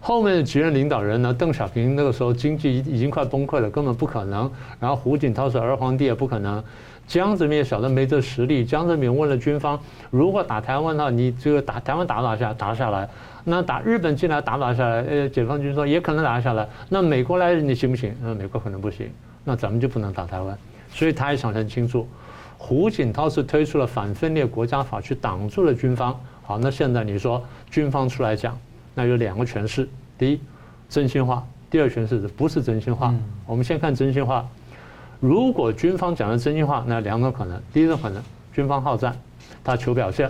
[0.00, 1.34] 后面的几任领导人呢？
[1.34, 4.50] 邓小平那个时候经济已经快崩溃了，根本不可能。
[4.80, 6.62] 然后胡锦涛是儿皇帝也不可能。
[7.08, 8.62] 江泽民也晓得没这实力。
[8.62, 13.08] 江泽民问了军方：如果打台湾的话，你这个打台湾打不打下打下来？
[13.44, 15.02] 那打日本进来打不打下来？
[15.08, 16.68] 呃，解放军说也可能打下来。
[16.90, 18.14] 那美国来你行不行？
[18.22, 19.10] 那美国可能不行。
[19.42, 20.56] 那咱们就不能打台湾。
[20.92, 22.06] 所以他也想得很清楚。
[22.58, 26.14] 胡锦涛是推出了反分裂国家法去挡住了军方。
[26.42, 28.58] 好，那现在你说军方出来讲。
[28.94, 30.40] 那有两个诠释：第一，
[30.90, 33.14] 真心话；第二，诠释是不是真心话。
[33.46, 34.46] 我们先看真心话。
[35.20, 39.16] 如果军方讲的真心话，那两种可能：第一种可能，军方好战，
[39.64, 40.28] 他求表现；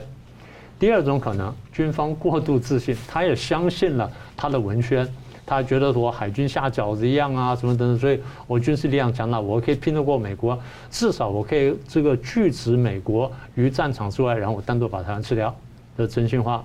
[0.78, 5.06] 第二种可能，军方过度自信，他也相信了他的文宣，
[5.44, 10.58] 他觉得我海军下饺子一样啊，什么等等，所以我军事力量强大，我可以拼得过美国，
[10.90, 15.54] 至少我可以这个拒止美国于战场之外，然后我单独把台湾吃掉，
[15.96, 16.64] 这真心话。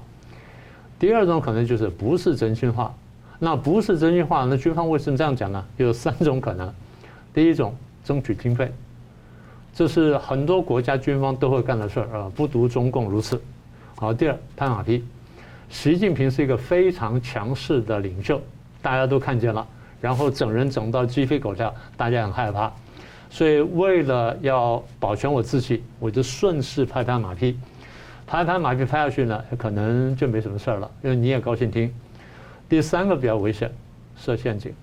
[0.97, 2.95] 第二种可能就是不是真心话，
[3.39, 5.65] 那不是真心话，那军方为什么这样讲呢？
[5.75, 6.73] 有三种可能。
[7.33, 8.71] 第一种，争取经费，
[9.73, 13.41] 这是很多国家军方都会干的事儿啊，不独中共如此。
[13.95, 15.03] 好，第二，拍马屁，
[15.69, 18.41] 习近平是一个非常强势的领袖，
[18.81, 19.65] 大家都看见了，
[20.01, 22.71] 然后整人整到鸡飞狗跳，大家很害怕，
[23.29, 27.57] 所以为了要保全我自己，我就顺势拍拍马屁。
[28.25, 31.93] 拍拍马屁拍下去呢，可能就没什么事儿了，因为你也高兴听。
[32.69, 33.71] 第三个比较危险，
[34.15, 34.73] 设陷阱。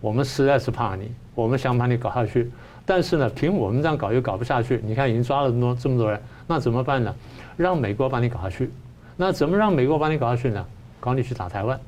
[0.00, 2.50] 我们实在是怕你，我们想把你搞下去，
[2.86, 4.80] 但是呢，凭我们这样搞又搞不下去。
[4.84, 7.14] 你看已经抓了这么多这么多人，那怎么办呢？
[7.56, 8.70] 让美国把你搞下去。
[9.16, 10.64] 那怎么让美国把你搞下去呢？
[11.00, 11.78] 搞你去打台湾。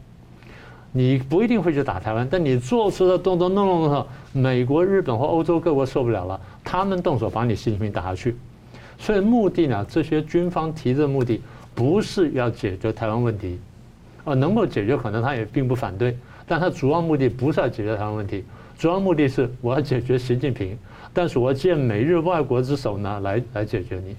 [0.92, 8.36] 你不一定会去打台湾，但你做出的动作弄弄弄，美国、日本或欧洲各国受不了了，他们动手把你习近平打下去。
[8.98, 11.40] 所以目的呢，这些军方提的目的
[11.76, 13.60] 不是要解决台湾问题，
[14.24, 16.18] 啊，能够解决可能他也并不反对，
[16.50, 18.44] 但他主要目的不是要解决台湾问题，
[18.76, 20.76] 主要目的是我要解决习近平，
[21.14, 24.16] 但是我要借美日外国之手呢来来解决你。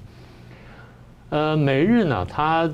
[1.31, 2.71] 呃，美日呢，他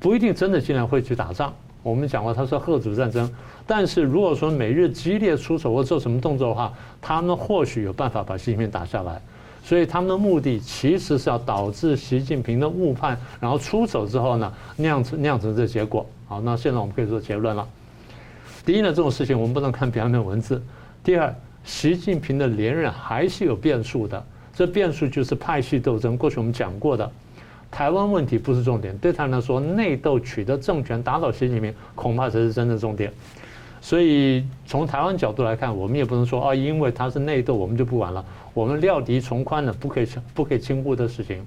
[0.00, 3.30] 不一定真的竟然会去打仗，我们讲过他说吓阻战争，
[3.66, 9.20] 但是如果说美日激烈出手或做什么动作的话，他们或许有办法把习近平打下来。
[9.62, 16.06] 所以他们的目的其实是要导致习近平的误判，然后出手之后呢，酿成酿成这结果。
[16.26, 17.68] 好，那现在我们可以做结论了。
[18.64, 20.56] 第一呢，这种事情我们不能看表面文字；
[21.02, 24.24] 第二，习近平的连任还是有变数的。
[24.54, 26.16] 这变数就是派系斗争。
[26.16, 27.10] 过去我们讲过的，
[27.70, 33.12] 台湾问题不是重点，对他来说，内斗取得政权、打倒习近平，恐怕才是真的重点。
[33.80, 38.24] 所以从台湾角度来看，我们也不能说啊，因为他是内斗，我们就不玩了。
[38.54, 41.44] 我们料敌从宽的，不可以不可以轻忽的事情。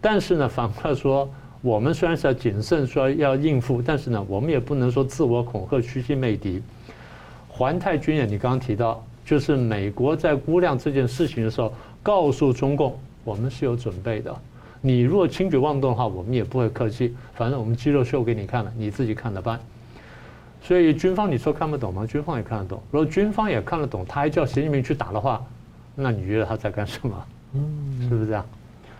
[0.00, 1.30] 但是呢，反过来说，
[1.66, 6.62] 我们虽然是要谨慎说要应付，但是呢，我们也不能说自我恐吓、虚心媚敌。
[7.48, 11.74] 环太军演，你刚刚提到，就是美国在估量这件事情的时候，
[12.04, 14.32] 告诉中共，我们是有准备的。
[14.80, 19.58] 你如果轻举妄动的话，我们也不会客气，反正我们肌肉秀给你看了，你自己看着办。
[20.62, 22.06] 所以军方你说看不懂吗？
[22.06, 22.80] 军方也看得懂。
[22.92, 25.44] 如果军方也看得懂，他还叫习近平去打的话，
[25.96, 27.26] 那你觉得他在干什么？
[27.54, 28.46] 嗯，是不是这样？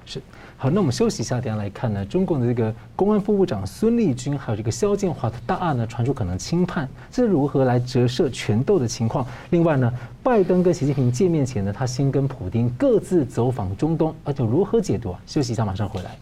[0.07, 0.23] 是。
[0.57, 9.27] 好，那我们休息一下，等下来看呢，中共的这个公安副部长孙立军，还有这个肖建华的大案呢，传出可能轻判，这是如何来折射权斗的情况？
[9.51, 9.93] 另外呢，
[10.23, 15.21] 拜登跟习近平见面前呢，他先跟普丁各自走访中东，而且如何解读啊？
[15.27, 16.17] 休息一下，马上回来。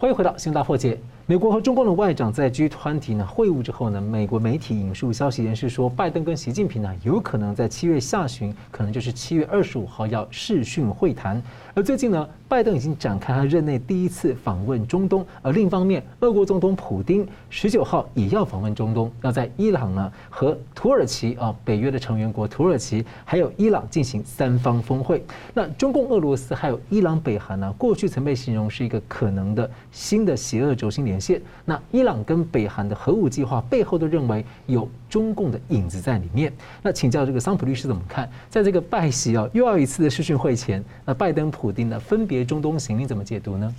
[0.00, 0.94] 欢迎回到《新大破解》。
[1.26, 11.42] 美国和中共的外长在 G20 呢会晤之后呢，美国媒体引述消息人士说，拜登跟习近平呢有可能在七月下旬，可能就是七月二十五号要视讯会谈。
[11.78, 15.24] 而最近呢，拜登已经展开他任内第一次访问中东。
[15.42, 25.24] 而另一方面，俄国总统普丁十九号也要访问中东，要在伊朗呢和土耳其啊北约的成员国土耳其还有伊朗进行三方峰会。
[25.54, 31.40] 那中共、俄罗斯还有伊朗、北韩呢，过去曾被形容是一个可能的新的邪恶轴心连线。
[31.64, 36.52] 那伊朗跟北韩的核武计划背后都认为有中共的影子在里面。
[36.82, 38.28] 那请教这个桑普律师怎么看？
[38.50, 41.67] 在这个拜习啊又要一次的视讯会前，那拜登普。
[41.68, 43.74] 普丁的分别中东行，你怎么解读呢？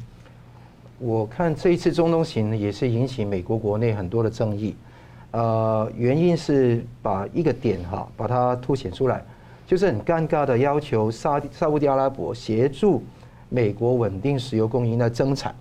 [1.00, 4.76] 我看这一次中东行也是引起美国国内很多的争议，
[5.32, 9.26] 呃，原因是把一个点哈，把它凸显出来，
[9.66, 13.02] 就是很尴尬的要求沙沙乌地阿拉伯协助
[13.50, 15.56] 美国稳定石油供应的增产，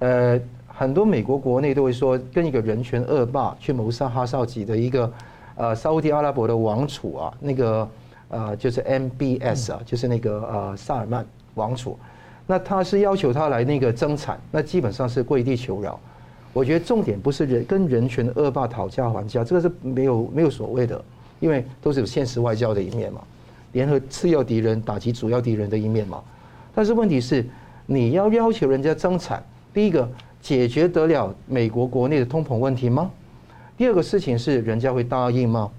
[0.00, 5.12] 呃，很多美国国内都会说，跟一个人权恶霸去谋杀哈少吉的一个
[5.54, 7.88] 呃沙乌地阿拉伯的王储啊，那个
[8.30, 11.24] 呃就是 MBS 啊，就是那个呃萨尔曼。
[11.54, 11.98] 王储，
[12.46, 15.98] 那他是要求他来那个增产，那基本上是跪地求饶。
[16.52, 21.02] 我觉得重点不是人跟人权的恶霸讨价还价，这个是没有没有所谓的，
[21.40, 23.22] 因为都是有现实外交的一面嘛，
[23.72, 26.22] 联合次要敌人打击主要敌人的一面嘛。
[26.74, 27.44] 但是问题是，
[27.86, 29.42] 你要要求人家增产，
[29.72, 30.06] 第一个
[30.40, 33.10] 解决得了美国国内的通膨问题吗？
[33.76, 35.70] 第二个事情是人家会答应吗？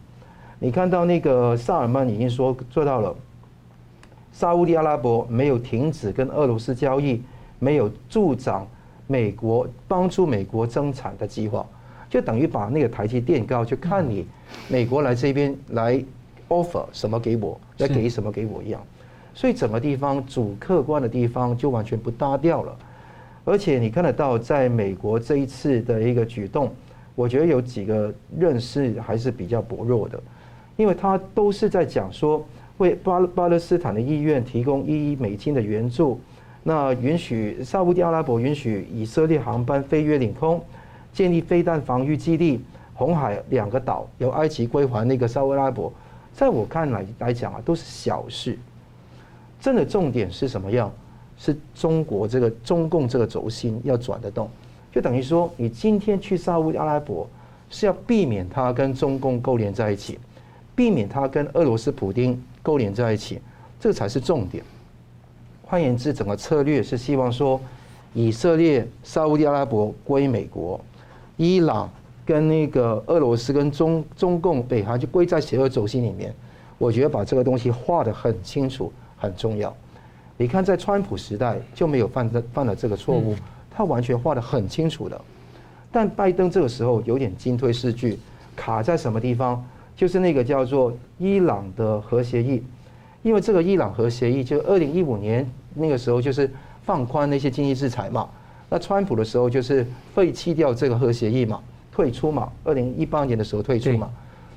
[0.57, 3.15] 你看到那个萨尔曼已经说做到了，
[4.33, 7.21] 沙乌地阿拉伯没有停止跟俄罗斯交易，
[7.59, 8.67] 没有助长
[9.07, 11.65] 美国帮助美国增产的计划，
[12.09, 14.27] 就等于把那个台阶垫高，就看你
[14.67, 16.03] 美国来这边来
[16.49, 18.81] offer 什么给我，来给什么给我一样，
[19.33, 22.75] 所以整个地方主客观的地方就完全不搭调了，
[23.45, 26.73] 而且你看得到在美国这一次的一个举动。
[27.15, 30.19] 我觉得有几个认识还是比较薄弱的，
[30.75, 32.43] 因为他都是在讲说
[32.77, 36.19] 为巴巴勒斯坦的意愿提供一亿美金的援助，
[36.63, 40.63] 那允许沙乌地阿拉伯允许以色列航班飞越领空，
[41.11, 42.61] 建立飞弹防御基地，
[42.93, 45.93] 红海两个岛由埃及归还那个沙乌地阿拉伯，
[46.33, 48.57] 在我看来来讲啊都是小事，
[49.59, 50.91] 真的重点是什么样？
[51.35, 54.49] 是中国这个中共这个轴心要转得动。
[54.91, 57.27] 就等于说，你今天去沙乌阿拉伯
[57.69, 60.19] 是要避免他跟中共勾连在一起，
[60.75, 63.39] 避免他跟俄罗斯普丁勾连在一起，
[63.79, 64.63] 这才是重点。
[65.61, 67.61] 换言之，整个策略是希望说，
[68.15, 70.79] 以色列、沙乌地阿拉伯归美国，
[71.37, 71.87] 伊朗
[72.25, 76.33] 跟那个俄罗斯跟中中共、北韩就归在邪恶轴心里面。
[76.79, 79.75] 我觉得把这个东西画得很清楚很重要。
[80.37, 83.35] 你看，在川普时代就没有犯这犯了这个错误。
[83.75, 85.19] 他完全画得很清楚的，
[85.91, 88.19] 但拜登这个时候有点进退失据，
[88.55, 89.65] 卡在什么地方？
[89.95, 92.61] 就是那个叫做伊朗的核协议，
[93.21, 96.49] 因为这个伊朗核协议就二零一五年那个时候就是
[96.83, 98.29] 放宽那些经济制裁嘛，
[98.69, 104.09] 那川普的时候就是废弃掉这个核协议嘛，退出嘛，二零一八年的时候退出嘛，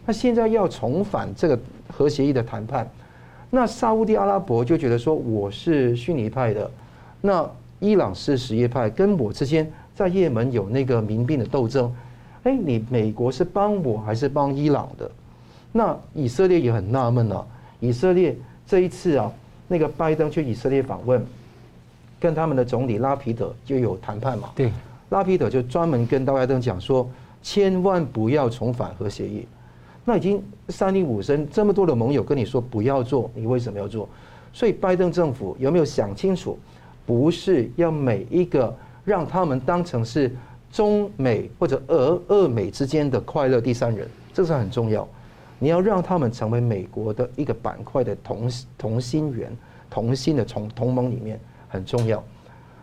[0.05, 1.59] 那现在要重返这个
[1.89, 2.89] 核协议的谈判，
[3.51, 6.70] 那沙乌地阿拉伯就觉得说我是逊尼派的，
[7.20, 7.49] 那。
[7.78, 11.95] 伊朗是什叶派，跟我之间在也门有那个民兵的斗争。
[12.45, 15.11] 哎，你美国是帮我还是帮伊朗的？
[15.77, 17.45] 那以色列也很纳闷啊。
[17.81, 18.35] 以色列
[18.66, 19.31] 这一次啊，
[19.68, 21.24] 那个拜登去以色列访问，
[22.18, 24.51] 跟他们的总理拉皮德就有谈判嘛。
[24.57, 24.72] 对，
[25.11, 27.07] 拉皮德就专门跟拜登讲说，
[27.43, 29.47] 千万不要重返核协议。
[30.07, 34.09] 那已经三令五申，这么多的盟友跟你说不要做，你为什么要做？
[34.55, 36.59] 所以拜登政府有没有想清楚？
[37.05, 38.74] 不是要每一个
[39.05, 40.35] 让他们当成是
[40.72, 45.07] 中美或者俄俄美之间的快乐第三人，这是很重要。
[45.59, 49.51] 你要让他们成为美国的一个板块的同同心圆、
[49.89, 52.23] 同心的同同盟里面很重要。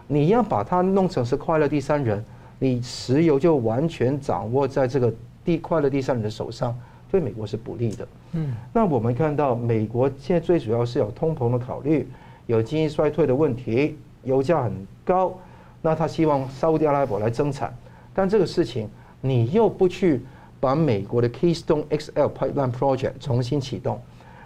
[0.07, 2.23] 你要把它弄成是快乐第三人，
[2.59, 5.13] 你石油就完全掌握在这个
[5.45, 6.77] 第快乐第三人的手上，
[7.11, 8.07] 对美国是不利的。
[8.33, 12.07] 嗯，那我们看到美国现在最主要是有通膨的考虑，
[12.47, 13.97] 有经济衰退的问题。
[14.23, 14.71] 油价很
[15.03, 15.37] 高，
[15.81, 17.75] 那他希望沙乌地阿拉伯来增产，
[18.13, 18.87] 但这个事情
[19.19, 20.21] 你又不去
[20.63, 23.99] 把美国的 Keystone XL Pipeline Project 重新启动，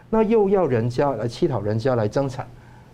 [0.10, 2.48] 那又要人家来乞讨人家来增产，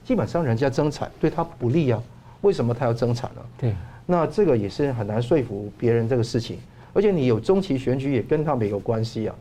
[0.03, 2.03] 基本上人家增产对他不利啊，
[2.41, 3.41] 为什么他要增产呢？
[3.57, 3.73] 对，
[4.05, 6.59] 那这个也是很难说服别人这个事情，
[6.91, 9.35] 而且你有中期选举也跟他没有关系啊，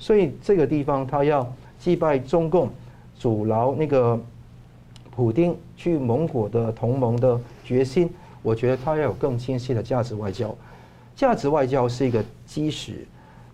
[0.00, 1.46] 所以这个地方他要
[1.78, 2.68] 击败中共，
[3.16, 4.20] 阻挠那个。
[5.10, 8.08] 普丁去盟国的同盟的决心，
[8.40, 10.54] 我觉得他要有更清晰的价值外交。
[11.16, 13.04] 价值外交是一个基石，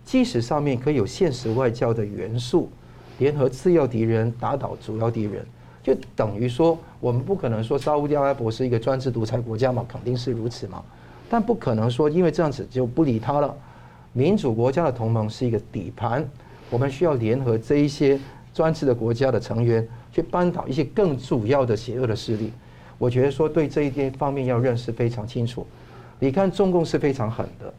[0.05, 2.69] 即使上面可以有现实外交的元素，
[3.17, 5.45] 联合次要敌人，打倒主要敌人，
[5.83, 10.81] 就等于说，我们不可能说沙乌地阿拉伯是一个专制独裁国家嘛，肯定是如此嘛。
[11.29, 13.53] 但不可能说因为这样子就不理他了。
[14.13, 16.23] 民主国家的同盟是一个底盘，
[16.69, 18.17] 我们需要联合这一些
[18.53, 19.85] 专制的国家的成员。
[20.15, 22.49] 去扳倒一些更主要的邪恶的势力，
[22.97, 25.67] 我觉得说对这一些方面要认识非常清楚。
[26.19, 27.73] 你看中共是非常狠的，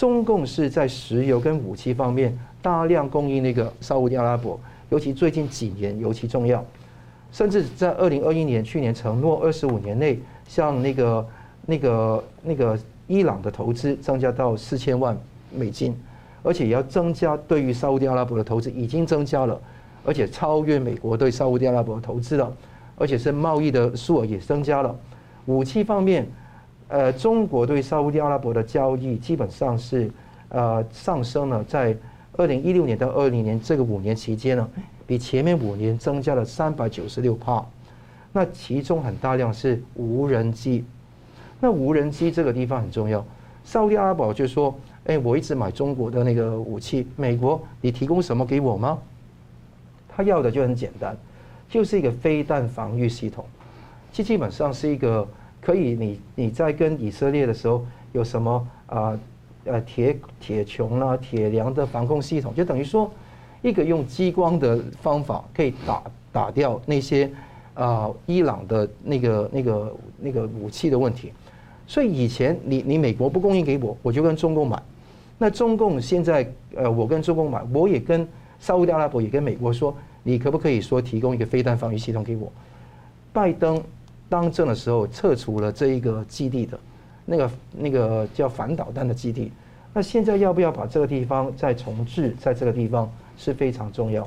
[0.00, 6.64] 中共是在石油跟武器方面大量供应那个沙乌地阿拉伯，尤其最近几年尤其重要，
[7.30, 11.28] 甚至在二零二一年去年承诺二十五年内向那个
[11.66, 12.78] 那个那个
[13.08, 15.14] 伊朗的投资增加到四千万
[15.54, 15.94] 美金，
[16.42, 19.60] 而且要增加对于沙乌地阿拉伯的投资，已经增加了。
[20.02, 22.50] 而且超越美国对沙乌地阿拉伯的投资了，
[22.96, 24.98] 而且是贸易的数额也增加了。
[25.44, 26.26] 武器方面，
[26.90, 30.10] 呃，中国对沙乌地阿拉伯的交易基本上是
[30.48, 31.96] 呃上升了，在
[32.36, 34.68] 二零一六年到二零年这个五年期间呢，
[35.06, 37.64] 比前面五年增加了三百九十六帕。
[38.32, 40.84] 那其中很大量是无人机，
[41.60, 43.24] 那无人机这个地方很重要。
[43.64, 44.74] 沙乌地阿拉伯就说
[45.06, 48.98] ：“哎，我一直买中国的那个武器，美国你提供什么给我吗？”
[50.08, 51.16] 他要的就很简单，
[51.68, 53.44] 就是一个飞弹防御系统，
[54.12, 55.26] 这基本上是一个
[55.60, 59.18] 可以你你在跟以色列的时候有什么啊
[59.64, 63.10] 呃铁铁穹啊铁梁的防空系统，就等于说
[63.62, 66.02] 一个用激光的方法可以打
[66.32, 67.30] 打掉那些
[67.74, 71.32] 啊伊朗的那个那个那个武器的问题。
[71.86, 74.80] 所以以前你你美国不供应给我，我就跟中共买。
[75.38, 78.26] 那中共现在呃我跟中共买，我也跟
[78.58, 79.94] 沙乌地阿拉伯也跟美国说。
[80.22, 82.52] 你可不可以说提供一个飞弹防御系统给我？
[83.32, 83.82] 拜登
[84.30, 86.80] 当政的时候撤除了这一个基地的，
[87.26, 89.52] 那个那个叫反导弹的基地。
[89.92, 92.34] 那现在要不要把这个地方再重置？
[92.38, 94.26] 在这个地方是非常重要。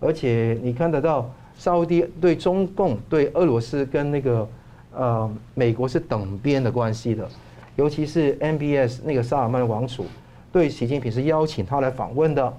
[0.00, 4.48] 而且你看得到，沙乌地对中共、对俄罗斯跟那个
[4.94, 7.28] 呃美国是等边的关系的。
[7.76, 10.06] 尤其是 MBS 那个萨尔曼王储
[10.50, 12.52] 对习近平是邀请他来访问的。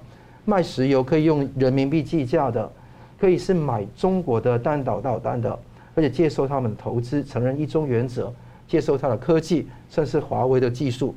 [0.44, 2.70] 卖石油可以用人民币计价的，
[3.18, 5.58] 可以是买中国的弹道导弹的，
[5.96, 8.32] 而且接受他们的投资，承认一中原则，
[8.68, 11.12] 接受他的科技，甚至华为的技术。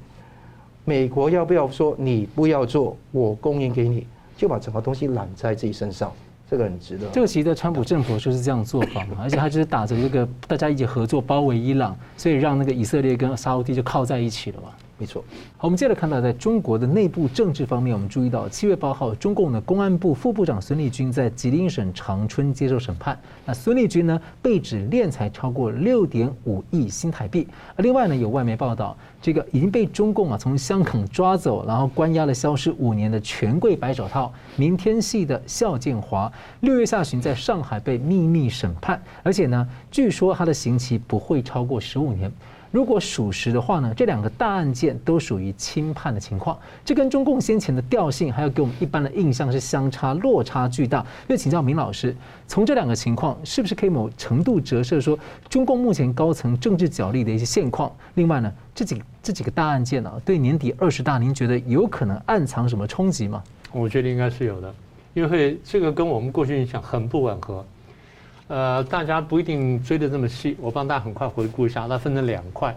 [0.86, 4.08] 美国要不要说你不要做，我供应给你，
[4.38, 6.12] 就把整个东西揽在自己身上？
[6.50, 7.08] 这个很值得。
[7.10, 14.70] 这个其实川普政府就是这样做法嘛，而且他就是打着这个大家一起合作包围伊朗，所以让那个以色列跟沙乌地就靠在一起了嘛。
[15.00, 15.24] 没错，
[15.56, 23.18] 好，我们接着看到，在中国的内部政治方面，我们注意到七月八号，中共的公安部副部长孙立军在吉林省长春接受审判。
[23.46, 27.48] 那孙立军呢，被指敛财超过六点五亿新台币。
[27.78, 36.30] 而另外呢，有外媒报道，这个已经被中共啊从香港抓走，然后关押了消失五年的权贵白手套明天系的肖建华，
[36.60, 42.30] 六月下旬在上海被秘密审判，而且呢，据说他的刑期不会超过十五年。
[42.72, 51.04] 如果属实的话呢，这两个大案件都属于轻判的情况，这跟中共先前的调性还有给我们一般的印象是相差落差巨大。
[51.26, 52.16] 所以请教明老师，
[52.48, 55.18] 从这两个情况是不是可以某程度折射说
[55.50, 57.92] 中共目前高层政治角力的一些现况？
[58.14, 63.44] 另外呢，这几这几个大案件呢、对年底二十大，您觉得有可能暗藏什么冲击吗？
[63.72, 64.74] 我觉得应该是有的，
[65.16, 67.66] 因为这个跟我们过去印象很不吻合。
[68.50, 72.76] 呃，大家不一定追得这么细，我帮大家很快回顾一下，它分成两块，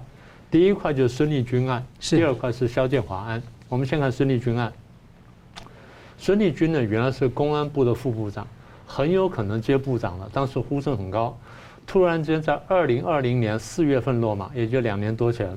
[0.50, 3.42] 第一块就是孙立军案，第二块是肖建华案。
[3.70, 4.70] 我们先看孙立军案。
[6.18, 8.46] 孙立军呢，原来是公安部的副部长，
[8.86, 11.34] 很有可能接部长了，当时呼声很高。
[11.86, 15.56] 突然间在二零二零年四月份落马，也就两年多前，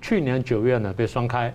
[0.00, 1.52] 去年九月呢被双开。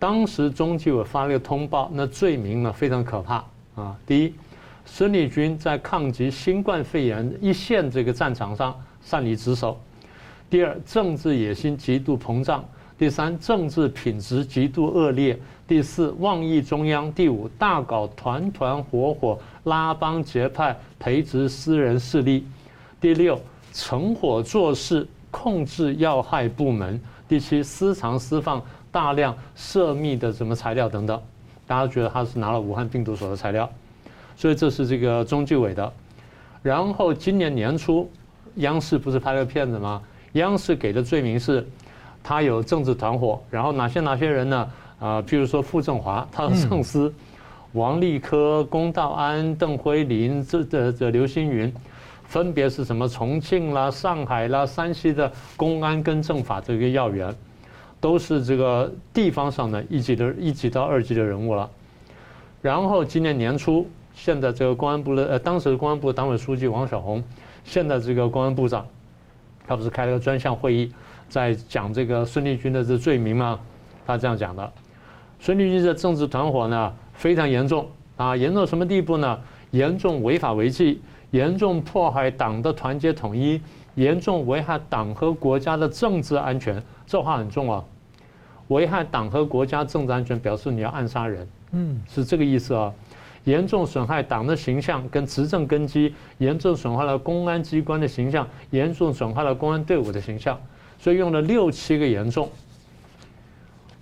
[0.00, 3.44] 当时中纪委发了一个通报，那罪名呢非常可怕
[3.76, 4.34] 啊，第一。
[4.84, 9.78] 孙立军在抗击新冠肺炎一线这个战场上擅离职守。
[10.48, 12.64] 第二，政治野心极度膨胀。
[12.96, 15.36] 第三，政治品质极度恶劣。
[15.66, 17.10] 第四，妄议中央。
[17.12, 22.46] 第五，大搞团团伙伙拉帮结派，培植私人势力。
[23.00, 23.40] 第六，
[23.72, 27.00] 成伙做事，控制要害部门。
[27.26, 28.62] 第七，私藏私放
[28.92, 31.20] 大量涉密的什么材料等等。
[31.66, 33.68] 大家觉得他是拿了武汉病毒所的材料。
[34.36, 35.92] 所以这是这个中纪委的，
[36.62, 38.10] 然后今年年初，
[38.56, 40.02] 央视不是拍了片子吗？
[40.32, 41.64] 央视给的罪名是，
[42.22, 44.70] 他有政治团伙，然后哪些哪些人呢？
[44.98, 47.12] 啊，譬如说傅政华，他的上司，
[47.72, 51.72] 王立科、龚道安、邓辉林，这这这刘星云，
[52.24, 57.32] 分别是什么重庆啦、上海啦、山西的公安跟政法这个要员，
[58.00, 61.70] 都是这个地方上的一级的一级到二级的人物了。
[62.60, 63.88] 然后今年年初。
[64.14, 67.22] 现在这个公安部的呃，当时的公安部党委书记王小红，
[67.64, 68.86] 现在这个公安部长，
[69.66, 70.92] 他不是开了个专项会议，
[71.28, 73.58] 在讲这个孙立军的这罪名吗？
[74.06, 74.72] 他这样讲的：
[75.40, 77.86] 孙立军的政治团伙呢非常严重
[78.16, 79.38] 啊，严重到什么地步呢？
[79.72, 81.00] 严重违法违纪，
[81.32, 83.60] 严重破坏党的团结统一，
[83.96, 86.80] 严重危害党和国家的政治安全。
[87.06, 87.84] 这话很重啊，
[88.68, 92.92] 危害党和国家政治安全，表示你要暗杀人，嗯，是这个意思啊。
[93.44, 100.58] 严重损害党的形象跟执政根基，严重损害了公安机关的形象，严重损害了公安队伍的形象，
[100.98, 102.50] 所以用了六七个严重。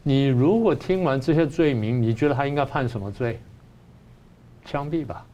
[0.05, 3.41] 你如果听完这些罪名，你觉得他应该判什么罪？
[4.65, 5.25] 枪毙吧，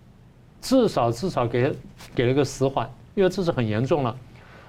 [0.60, 1.72] 至少至少给
[2.14, 4.16] 给了个死缓，因为这是很严重了。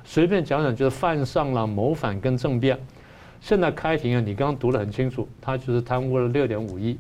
[0.04, 2.78] 随便讲讲就是犯上了谋反跟政变。
[3.40, 6.98] 现在开庭啊，你刚刚读得很清楚，他就是贪污了六点五亿。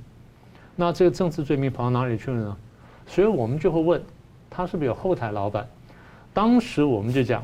[0.79, 2.57] 那这个政治罪名跑到哪里去了呢？
[3.05, 4.01] 所以我们就会问，
[4.49, 5.67] 他是不是有后台老板？
[6.33, 7.43] 当时我们就讲，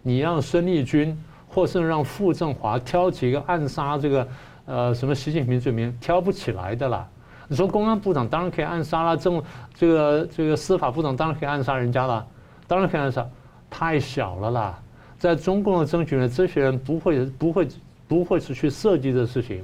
[0.00, 1.14] 你让孙立军
[1.46, 4.28] 或是让傅政华挑几个暗杀这个
[4.64, 7.06] 呃什么习近平罪名，挑不起来的啦。
[7.48, 9.42] 你说公安部长当然可以暗杀了，政
[9.74, 12.26] 这个这个司法部长当然可以暗杀人家了，
[12.66, 13.28] 当然可以暗杀，
[13.68, 14.82] 太小了啦。
[15.18, 17.68] 在中共的政局呢，这些人不会不会
[18.08, 19.62] 不会是去设计这事情，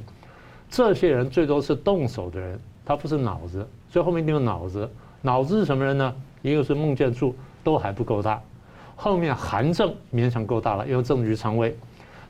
[0.71, 4.89] 这些人最多是动手的人，他不是脑子，所以后面一定有脑子。
[5.23, 6.14] 脑子是什么人呢？
[6.43, 8.41] 一个是孟建柱，都还不够大，
[8.95, 11.77] 后面韩正勉强够大了，因为政治局常委，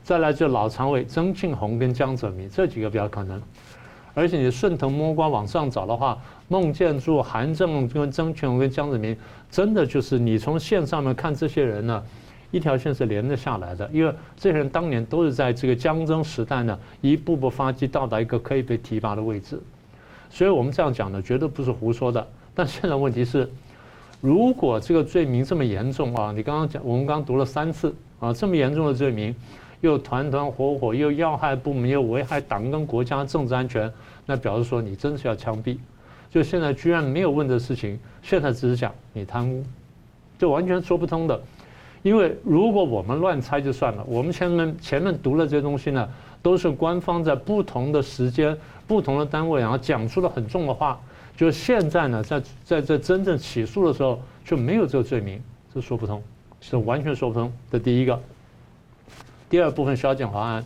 [0.03, 3.41] 再来就老常委曾庆红跟江泽民这几个比较可能。
[4.15, 6.17] 而且你顺藤摸瓜往上找的话，
[6.47, 9.15] 孟建柱、韩正跟曾庆红跟江泽民，
[9.51, 12.03] 真的就是你从线上面看这些人呢，
[12.51, 19.59] 一条线是连着下来的，因为这些人当年都是在这个江曾时代呢，一步步发迹到达一个可以被提拔的位置，
[20.29, 22.25] 所以我们这样讲呢，绝对不是胡说的。
[22.55, 23.49] 但现在问题是，
[24.19, 29.33] 如果这个罪名这么严重啊，你刚刚讲，我们刚刚读了三次啊，这么严重的罪名，
[29.81, 33.91] 又团团伙伙，又要害部门，又危害党跟国家政治安全，
[34.25, 35.77] 那表示说你真是要枪毙。
[36.31, 39.63] 就现在居然没有问的事情，现在只是讲你贪污，
[40.37, 41.39] 就完全说不通的。
[42.01, 46.07] 因为如果我们乱猜就算了，我们前面前面读了这些东西呢，
[46.41, 50.99] 都是官方在不同的时间、不同的单位，然后讲出了很重的话。
[51.35, 55.41] 就现在呢，在在这真正起诉的时候，就没有这个罪名，
[55.73, 56.21] 这说不通，
[56.59, 57.51] 是完全说不通。
[57.71, 58.19] 这第一个。
[59.49, 60.63] 第二部分，肖建华案，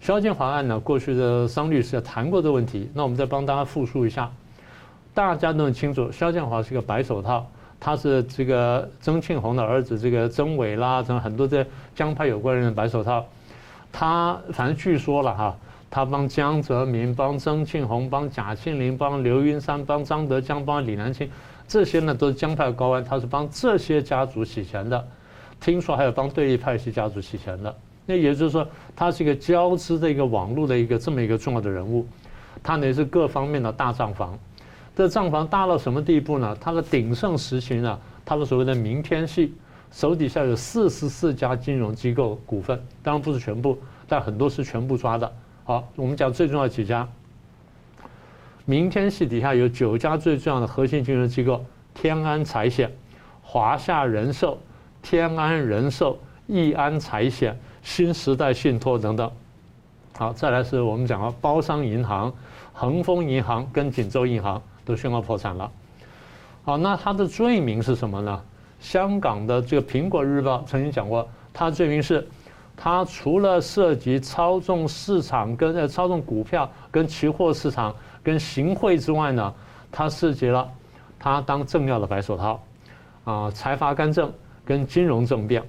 [0.00, 4.30] 肖建华案呢，过去的桑律师也谈过这个问题，那我们再帮大家复述一下，
[5.12, 7.46] 大家都很清楚，肖建华是个白手套。
[7.80, 13.24] 他是这个曾庆红的儿子，这个曾伟啦，等很多这江派有关人的白手套。
[13.90, 15.56] 他反正据说了哈，
[15.90, 21.28] 他帮江泽民、帮曾庆红、帮贾庆林、帮刘云山、帮张德江、帮李南清，
[21.66, 25.02] 这些呢都是江派的高官，他是帮这些家族洗钱的。
[25.58, 27.74] 听说还有帮对立派系家族洗钱的。
[28.06, 32.06] 那也就是说，他是一个交织的一个网络的一个这么一个重要的人物。
[32.62, 34.38] 他呢是各方面的大账房。
[35.00, 36.54] 这账房大到什么地步呢？
[36.60, 39.54] 它的鼎盛时期呢，他的所谓的明天系
[39.90, 45.32] 手底下有四十四家金融机构股份，当然不是全部，但很多是全部抓的。
[45.64, 47.08] 好，我们讲最重要几家。
[48.66, 52.92] 明天系底下有九家最重要的核心金融机构：天安财险、
[53.40, 54.58] 华夏人寿、
[55.00, 59.32] 天安人寿、易安财险、新时代信托等等。
[60.18, 62.30] 好，再来是我们讲了包商银行、
[62.74, 64.60] 恒丰银行跟锦州银行。
[64.84, 65.70] 都宣告破产了。
[66.62, 68.40] 好，那他的罪名是什么呢？
[68.80, 72.26] 香港的这个《苹果日报》曾经讲过，他罪名是，
[72.76, 79.54] 他除了涉及操纵市场、跟呃操纵股票、跟期货市场、跟行贿之外呢，
[79.92, 80.66] 他涉及了
[81.18, 82.60] 他当政要的白手套，
[83.24, 84.32] 啊，财阀干政
[84.64, 85.62] 跟金融政变。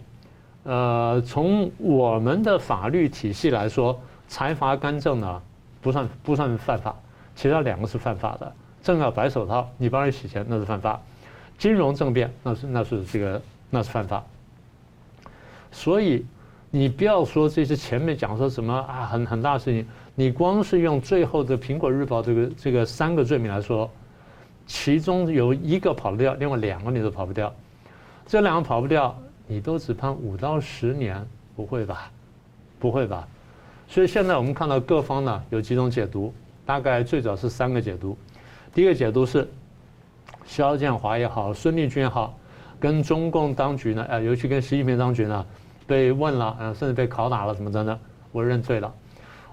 [0.63, 5.41] 呃，从我们的法律体系来说，财阀干政呢
[5.81, 6.95] 不算不算犯法，
[7.35, 8.53] 其他两个是犯法的。
[8.81, 10.99] 正要白手套，你帮人洗钱那是犯法；
[11.57, 14.23] 金融政变那是那是这个那是犯法。
[15.71, 16.25] 所以
[16.69, 23.89] 你不要说这些前面讲说什么啊很很大的事情，你光是用最后的《苹果日报》这个这个三个罪名来说，
[24.65, 27.53] 其中有一个跑不掉，另外两个你都跑不掉。
[28.25, 29.17] 这两个跑不掉，
[29.47, 31.25] 你都只判五到十年，
[31.55, 32.09] 不会吧？
[32.79, 33.27] 不会吧？
[33.87, 36.33] 所以现在我们看到各方呢有几种解读，
[36.65, 38.17] 大概最早是三个解读。
[38.73, 39.45] 第一个解读是，
[40.45, 42.33] 肖建华也好，孙立军也好，
[42.79, 45.45] 跟中共当局呢，呃，尤其跟习近平当局呢，
[45.85, 47.99] 被问了，呃，甚至被拷打了，什么的呢？
[48.31, 48.93] 我认罪了。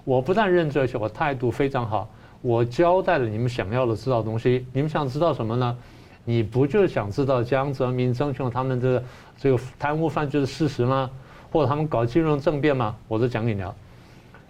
[0.04, 2.08] 我不但认罪，而且我态度非常好，
[2.42, 4.64] 我交代了你们想要的知道东西。
[4.72, 5.76] 你们想知道什么呢？
[6.24, 9.02] 你不就是想知道江泽民、曾庆他们的
[9.36, 11.10] 这个贪污犯罪的事实吗？
[11.50, 12.94] 或者他们搞金融政变吗？
[13.08, 13.74] 我都讲给你了。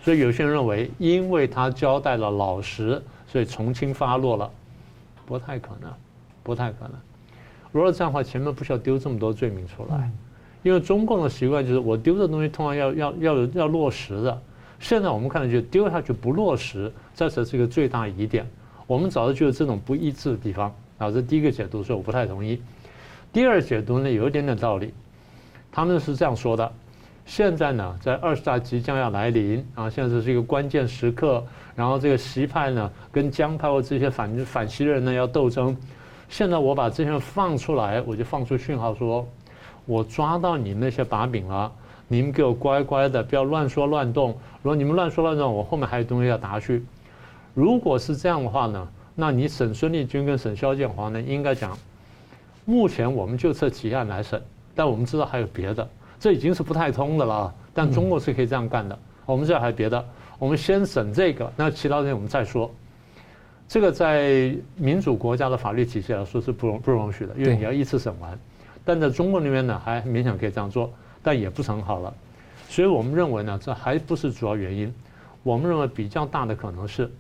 [0.03, 4.51] 所以有些人认为，因为他交代了老实，所以从轻发落了。
[5.29, 5.93] 不太可能，
[6.43, 6.93] 不太可能。
[7.71, 10.11] 如果这样的话，前面不需要丢这么多罪名出来，
[10.63, 14.41] 因为中共的习惯就是我丢的东西通常要要要要落实的。
[14.81, 18.47] 现在我们看到就丢下去不落实，这才是一个最大疑点。
[18.87, 21.11] 我们找的就是这种不一致的地方啊。
[21.11, 22.63] 这第一个解读，所以我不太同意。
[23.31, 24.95] 第二解读呢，有一点点道理。
[25.71, 26.73] 他们是这样说的：
[27.29, 31.45] 现在呢，在二十大即将要来临啊，现在这是一个关键时刻。
[31.77, 35.77] 然后这个习派呢，跟江派或这些反反习的人呢要斗争。
[36.31, 39.29] 现在我把这些人放出来，我就放出讯号说，
[39.85, 41.71] 我抓到你那些把柄了，
[42.09, 44.31] 你们给我乖乖的，不要乱说乱动。
[44.63, 46.83] 如果你们乱说乱动，我后面还有东西要答去。
[47.53, 51.77] 如果是这样的话呢，那你审孙立军跟审萧建华呢，应该讲，
[52.65, 54.43] 目前我们就这几案来审，
[54.75, 55.87] 但我们知道还有别的，
[56.19, 57.55] 这已经是不太通的了。
[57.73, 58.95] 但中国是可以这样干的。
[58.95, 60.05] 嗯、我们这还有别的，
[60.39, 62.71] 我们先审这个，那其他东西我们再说。
[63.69, 68.39] 这个在民主国家的法律体系来说是不容不容许的，因为你要一次审完。
[68.85, 70.91] 但在中国那边呢，还勉强可以这样做，
[71.23, 72.13] 但也不是很好了。
[72.69, 74.93] 所以我们认为呢，这还不是主要原因。
[75.43, 77.11] 我们认为比较大的可能是，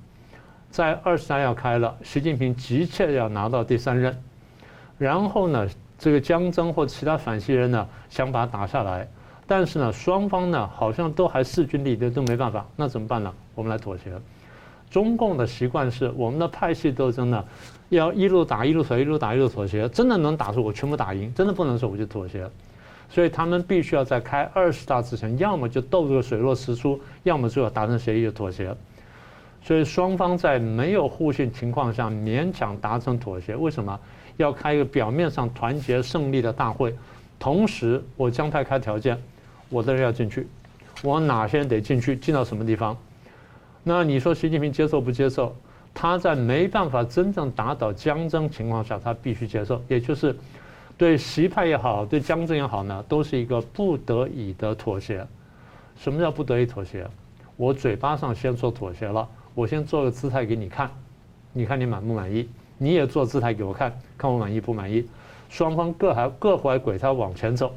[0.70, 4.18] 在二十大要开了，习近平急切要拿到第三任，
[4.96, 5.66] 然后呢，
[5.98, 9.08] 这个江增或其他反西人呢想把它打下来，
[9.46, 13.32] 但是呢，双方呢好像都还势均力敌，都没办法，那怎么办呢？
[13.54, 14.12] 我们来妥协。
[14.88, 17.44] 中共的习惯是，我们的派系斗争呢，
[17.88, 22.48] 要一路打一路妥协，一路打一路妥协，真的能打出我全部打赢，真的不能说我就妥协。
[23.10, 28.74] 所以他们必须要在开二十大之前，要么就斗这个水落石出，要么最后达成协议就妥协。
[29.62, 33.56] 所以双方在没有互信情况下勉强达成妥协。
[33.56, 33.98] 为什么
[34.38, 36.94] 要开一个表面上团结胜利的大会？
[37.38, 39.16] 同时，我将派开条件，
[39.68, 40.48] 我的人要进去，
[41.02, 42.96] 我哪些人得进去，进到什么地方？
[43.84, 45.54] 那你说习近平接受不接受？
[45.92, 50.34] 他在没办法真正打倒江增情况下，他必须接受，也就是。
[50.96, 55.24] 对习派也好，对江增也好呢，都是一个不得已的妥协。
[55.96, 57.06] 什么叫不得已妥协？
[57.54, 60.90] 我嘴巴上先说妥协了，我先做个姿态给你看，
[61.52, 62.48] 你看你满不满意？
[62.78, 65.06] 你也做姿态给我看，看我满意不满意？
[65.50, 67.74] 双方各还各怀鬼胎往前走，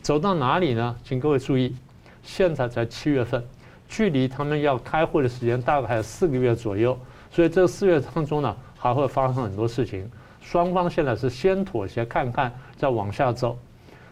[0.00, 0.96] 走到哪里呢？
[1.04, 1.74] 请各位注意，
[2.22, 3.44] 现在才七月份，
[3.88, 6.98] 距离他们要开会的时间大概还有四个月左右，
[7.30, 10.10] 所以这四月当中呢，还会发生很多事情。
[10.40, 13.58] 双方现在是先妥协看看，再往下走，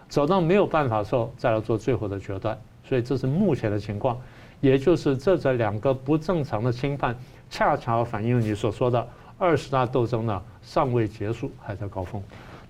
[0.09, 2.59] 走到没有办法的时候，再来做最后的决断。
[2.85, 4.19] 所以这是目前的情况，
[4.61, 7.17] 也就是这这两个不正常的侵犯，
[7.49, 9.07] 恰巧反映你所说的
[9.39, 12.21] 二十大斗争呢，尚未结束，还在高峰。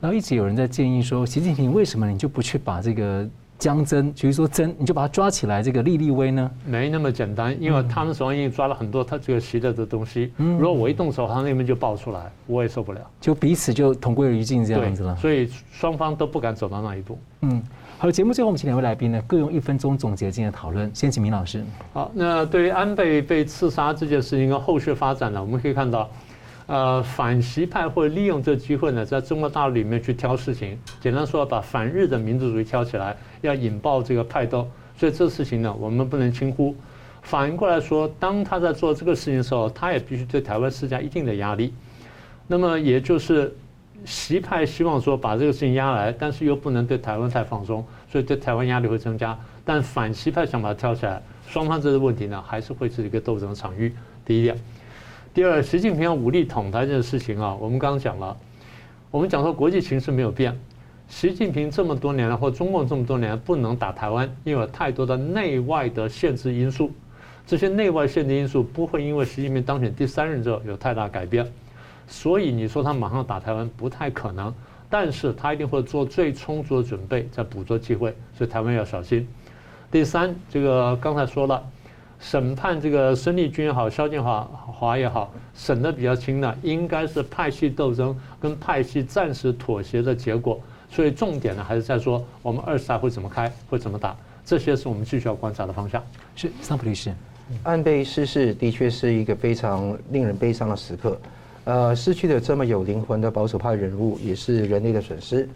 [0.00, 3.28] 然后一直有人在建议说，习近平为什么你就不去把这个？
[3.58, 6.48] 江真，就是说真，你就把他抓起来，这个立立威呢？
[6.64, 10.32] 没那么简单，因为他们手上已经抓了很多他这个习的的东西。
[10.36, 13.00] 嗯，如果我一动手，他那边就爆出来，我也受不了。
[13.20, 15.16] 就彼此就同归于尽这样子了。
[15.16, 17.18] 所以双方都不敢走到那一步。
[17.40, 17.60] 嗯，
[17.98, 20.88] 好了，节目最后我们请两位来宾呢，各用一分钟总结今天的讨论。
[20.94, 21.64] 先请明老师。
[21.92, 26.08] 好，那对于安倍被刺杀这件事情跟后续发展呢，我们可以看到。
[26.68, 30.78] 呃，反习派会利用这机会呢，在中国大陆里面去挑事情。
[31.00, 34.68] 简单说，把反日的民族主义挑起来，要引爆这个派斗。
[34.94, 36.76] 所以这事情呢，我们不能轻忽。
[37.22, 41.72] 反过来说，当他在做这个事情的时候，他也必须对台湾施加一定的压力。
[42.46, 43.56] 那么，也就是
[44.04, 49.34] 习派希望说把这个事情压来，但是又不能对台湾太放松，所以对台湾压力会增加。
[49.64, 53.94] 但反习派想把它挑起来，双方这个问题呢，还是会是一个斗争场域。
[54.22, 54.54] 第一点。
[55.38, 58.36] 第二，习近平要武力统台这件事情啊，我们刚刚讲了，
[59.08, 60.52] 我们讲说国际形势没有变，
[61.08, 66.90] 习近平这么多年来或中共这么多年不能打台湾，因为有太多的内外的限制因素，
[67.46, 71.46] 这些内外限制因素不会因为习近平当选第三任之后有太大改变，
[72.08, 74.52] 所以你说他马上打台湾不太可能，
[74.90, 79.24] 但是他一定会做最充足的准备，再捕捉机会，所以台湾要小心。
[79.88, 81.62] 第三，这个刚才说了。
[82.20, 90.60] 审判这个孙立军也好，萧建华华也好，审得比较轻的，应该是派系斗争跟派系暂时妥协的结果。
[90.90, 96.02] 所以重点呢，还是在说我们二十大会怎么开，会怎么打，这些是我们继续要观察的方向。
[96.34, 97.12] 是桑普律师，
[97.62, 101.20] 安倍逝世的确是一个非常令人悲伤的时刻。
[101.64, 105.46] 呃，失去了这么有灵魂的保守派人物，也是人类的损失。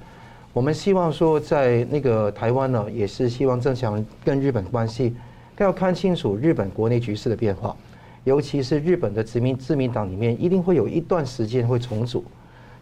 [0.52, 5.14] 我们希望说，在那个台湾呢，也是希望增强跟日本关系。
[5.62, 7.74] 要看清楚日本国内局势的变化，
[8.24, 12.24] 尤其是日本的殖民自民党里面，一定会有一段时间会重组，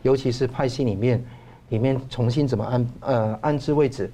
[0.03, 1.23] 尤其是派系里面，
[1.69, 4.11] 里面重新怎么安呃安置位置。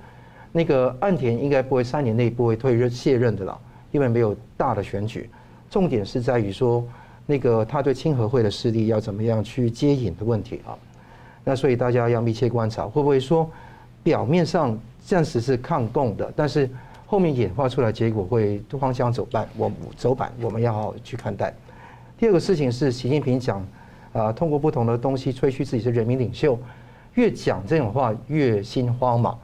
[0.53, 3.59] 那个岸田应该不会三年内不会退任卸任的了，
[3.93, 5.29] 因为没有大的选举。
[5.71, 6.85] 重点是在于说，
[7.27, 10.75] 那个他对亲和会的势力要怎么样去接引的问题啊。
[11.45, 13.51] 那所以大家要密切观察，会不会说
[14.03, 16.69] 表面上暂时是抗共的，但是。
[17.07, 21.55] 后面演化出来结果会方向走板，我走板，我们要去看待。
[22.19, 23.65] 第二个事情是习近平讲，
[24.13, 26.59] 啊，通过不同的东西吹嘘自己是人民领袖，
[27.15, 29.39] 越讲这种话越心慌嘛。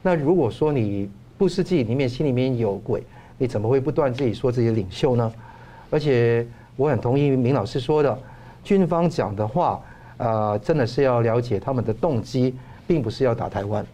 [0.00, 3.02] 那如果说你不是自己里面心里面有鬼，
[3.36, 5.32] 你怎么会不断自己说自己的领袖呢？
[5.90, 6.46] 而且
[6.76, 8.16] 我很同意明老师说的，
[8.62, 9.80] 军方讲的话，
[10.18, 12.54] 啊，真的是要了解他们的动机，
[12.86, 13.84] 并不是要打台湾，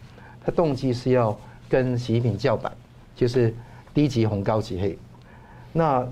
[0.45, 1.35] 他动机是要
[1.67, 2.71] 跟习近平叫板。
[3.15, 3.53] 就是
[3.93, 4.97] 低级红高级黑，
[5.71, 6.07] 那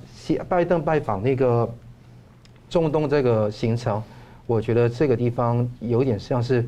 [0.47, 1.69] 拜登拜访那个
[2.69, 4.01] 中东这个行程，
[4.47, 6.65] 我觉得这个地方有点像是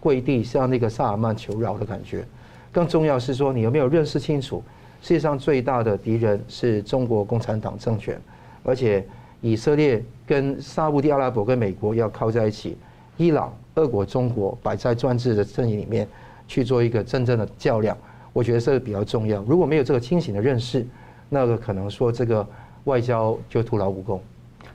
[0.00, 2.24] 跪地向那个萨尔曼求饶的感觉。
[2.72, 4.62] 更重要是说，你有没有认识清楚
[5.00, 8.20] 世界上最大的敌人是中国共产党政权，
[8.62, 9.02] 而且
[9.40, 12.76] 以色列跟沙乌地阿拉伯跟美国要靠在一起，
[13.16, 16.06] 伊朗、俄国、中国摆在专制的阵营里面
[16.46, 17.96] 去做一个真正的较量，
[18.36, 19.42] 我觉得这个比较重要。
[19.44, 20.86] 如果没有这个清醒的认识，
[21.30, 22.46] 那个可能说这个
[22.84, 24.20] 外交就徒劳无功。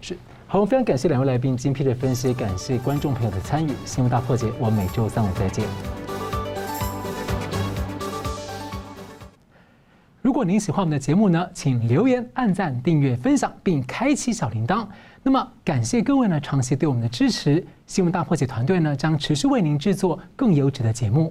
[0.02, 3.72] 是，好，非常感谢两位来宾精辟的分析，感谢观众朋友的参与。
[3.86, 5.64] 新闻大破解，我们每周三五再见。
[10.24, 14.88] 如果您喜欢我们的节目呢，请留言、按赞、订阅、分享，并开启小铃铛。
[15.22, 17.64] 那么，感谢各位呢长期对我们的支持。
[17.86, 21.20] 新闻大破解团队呢将持续为您制作更优质的节目。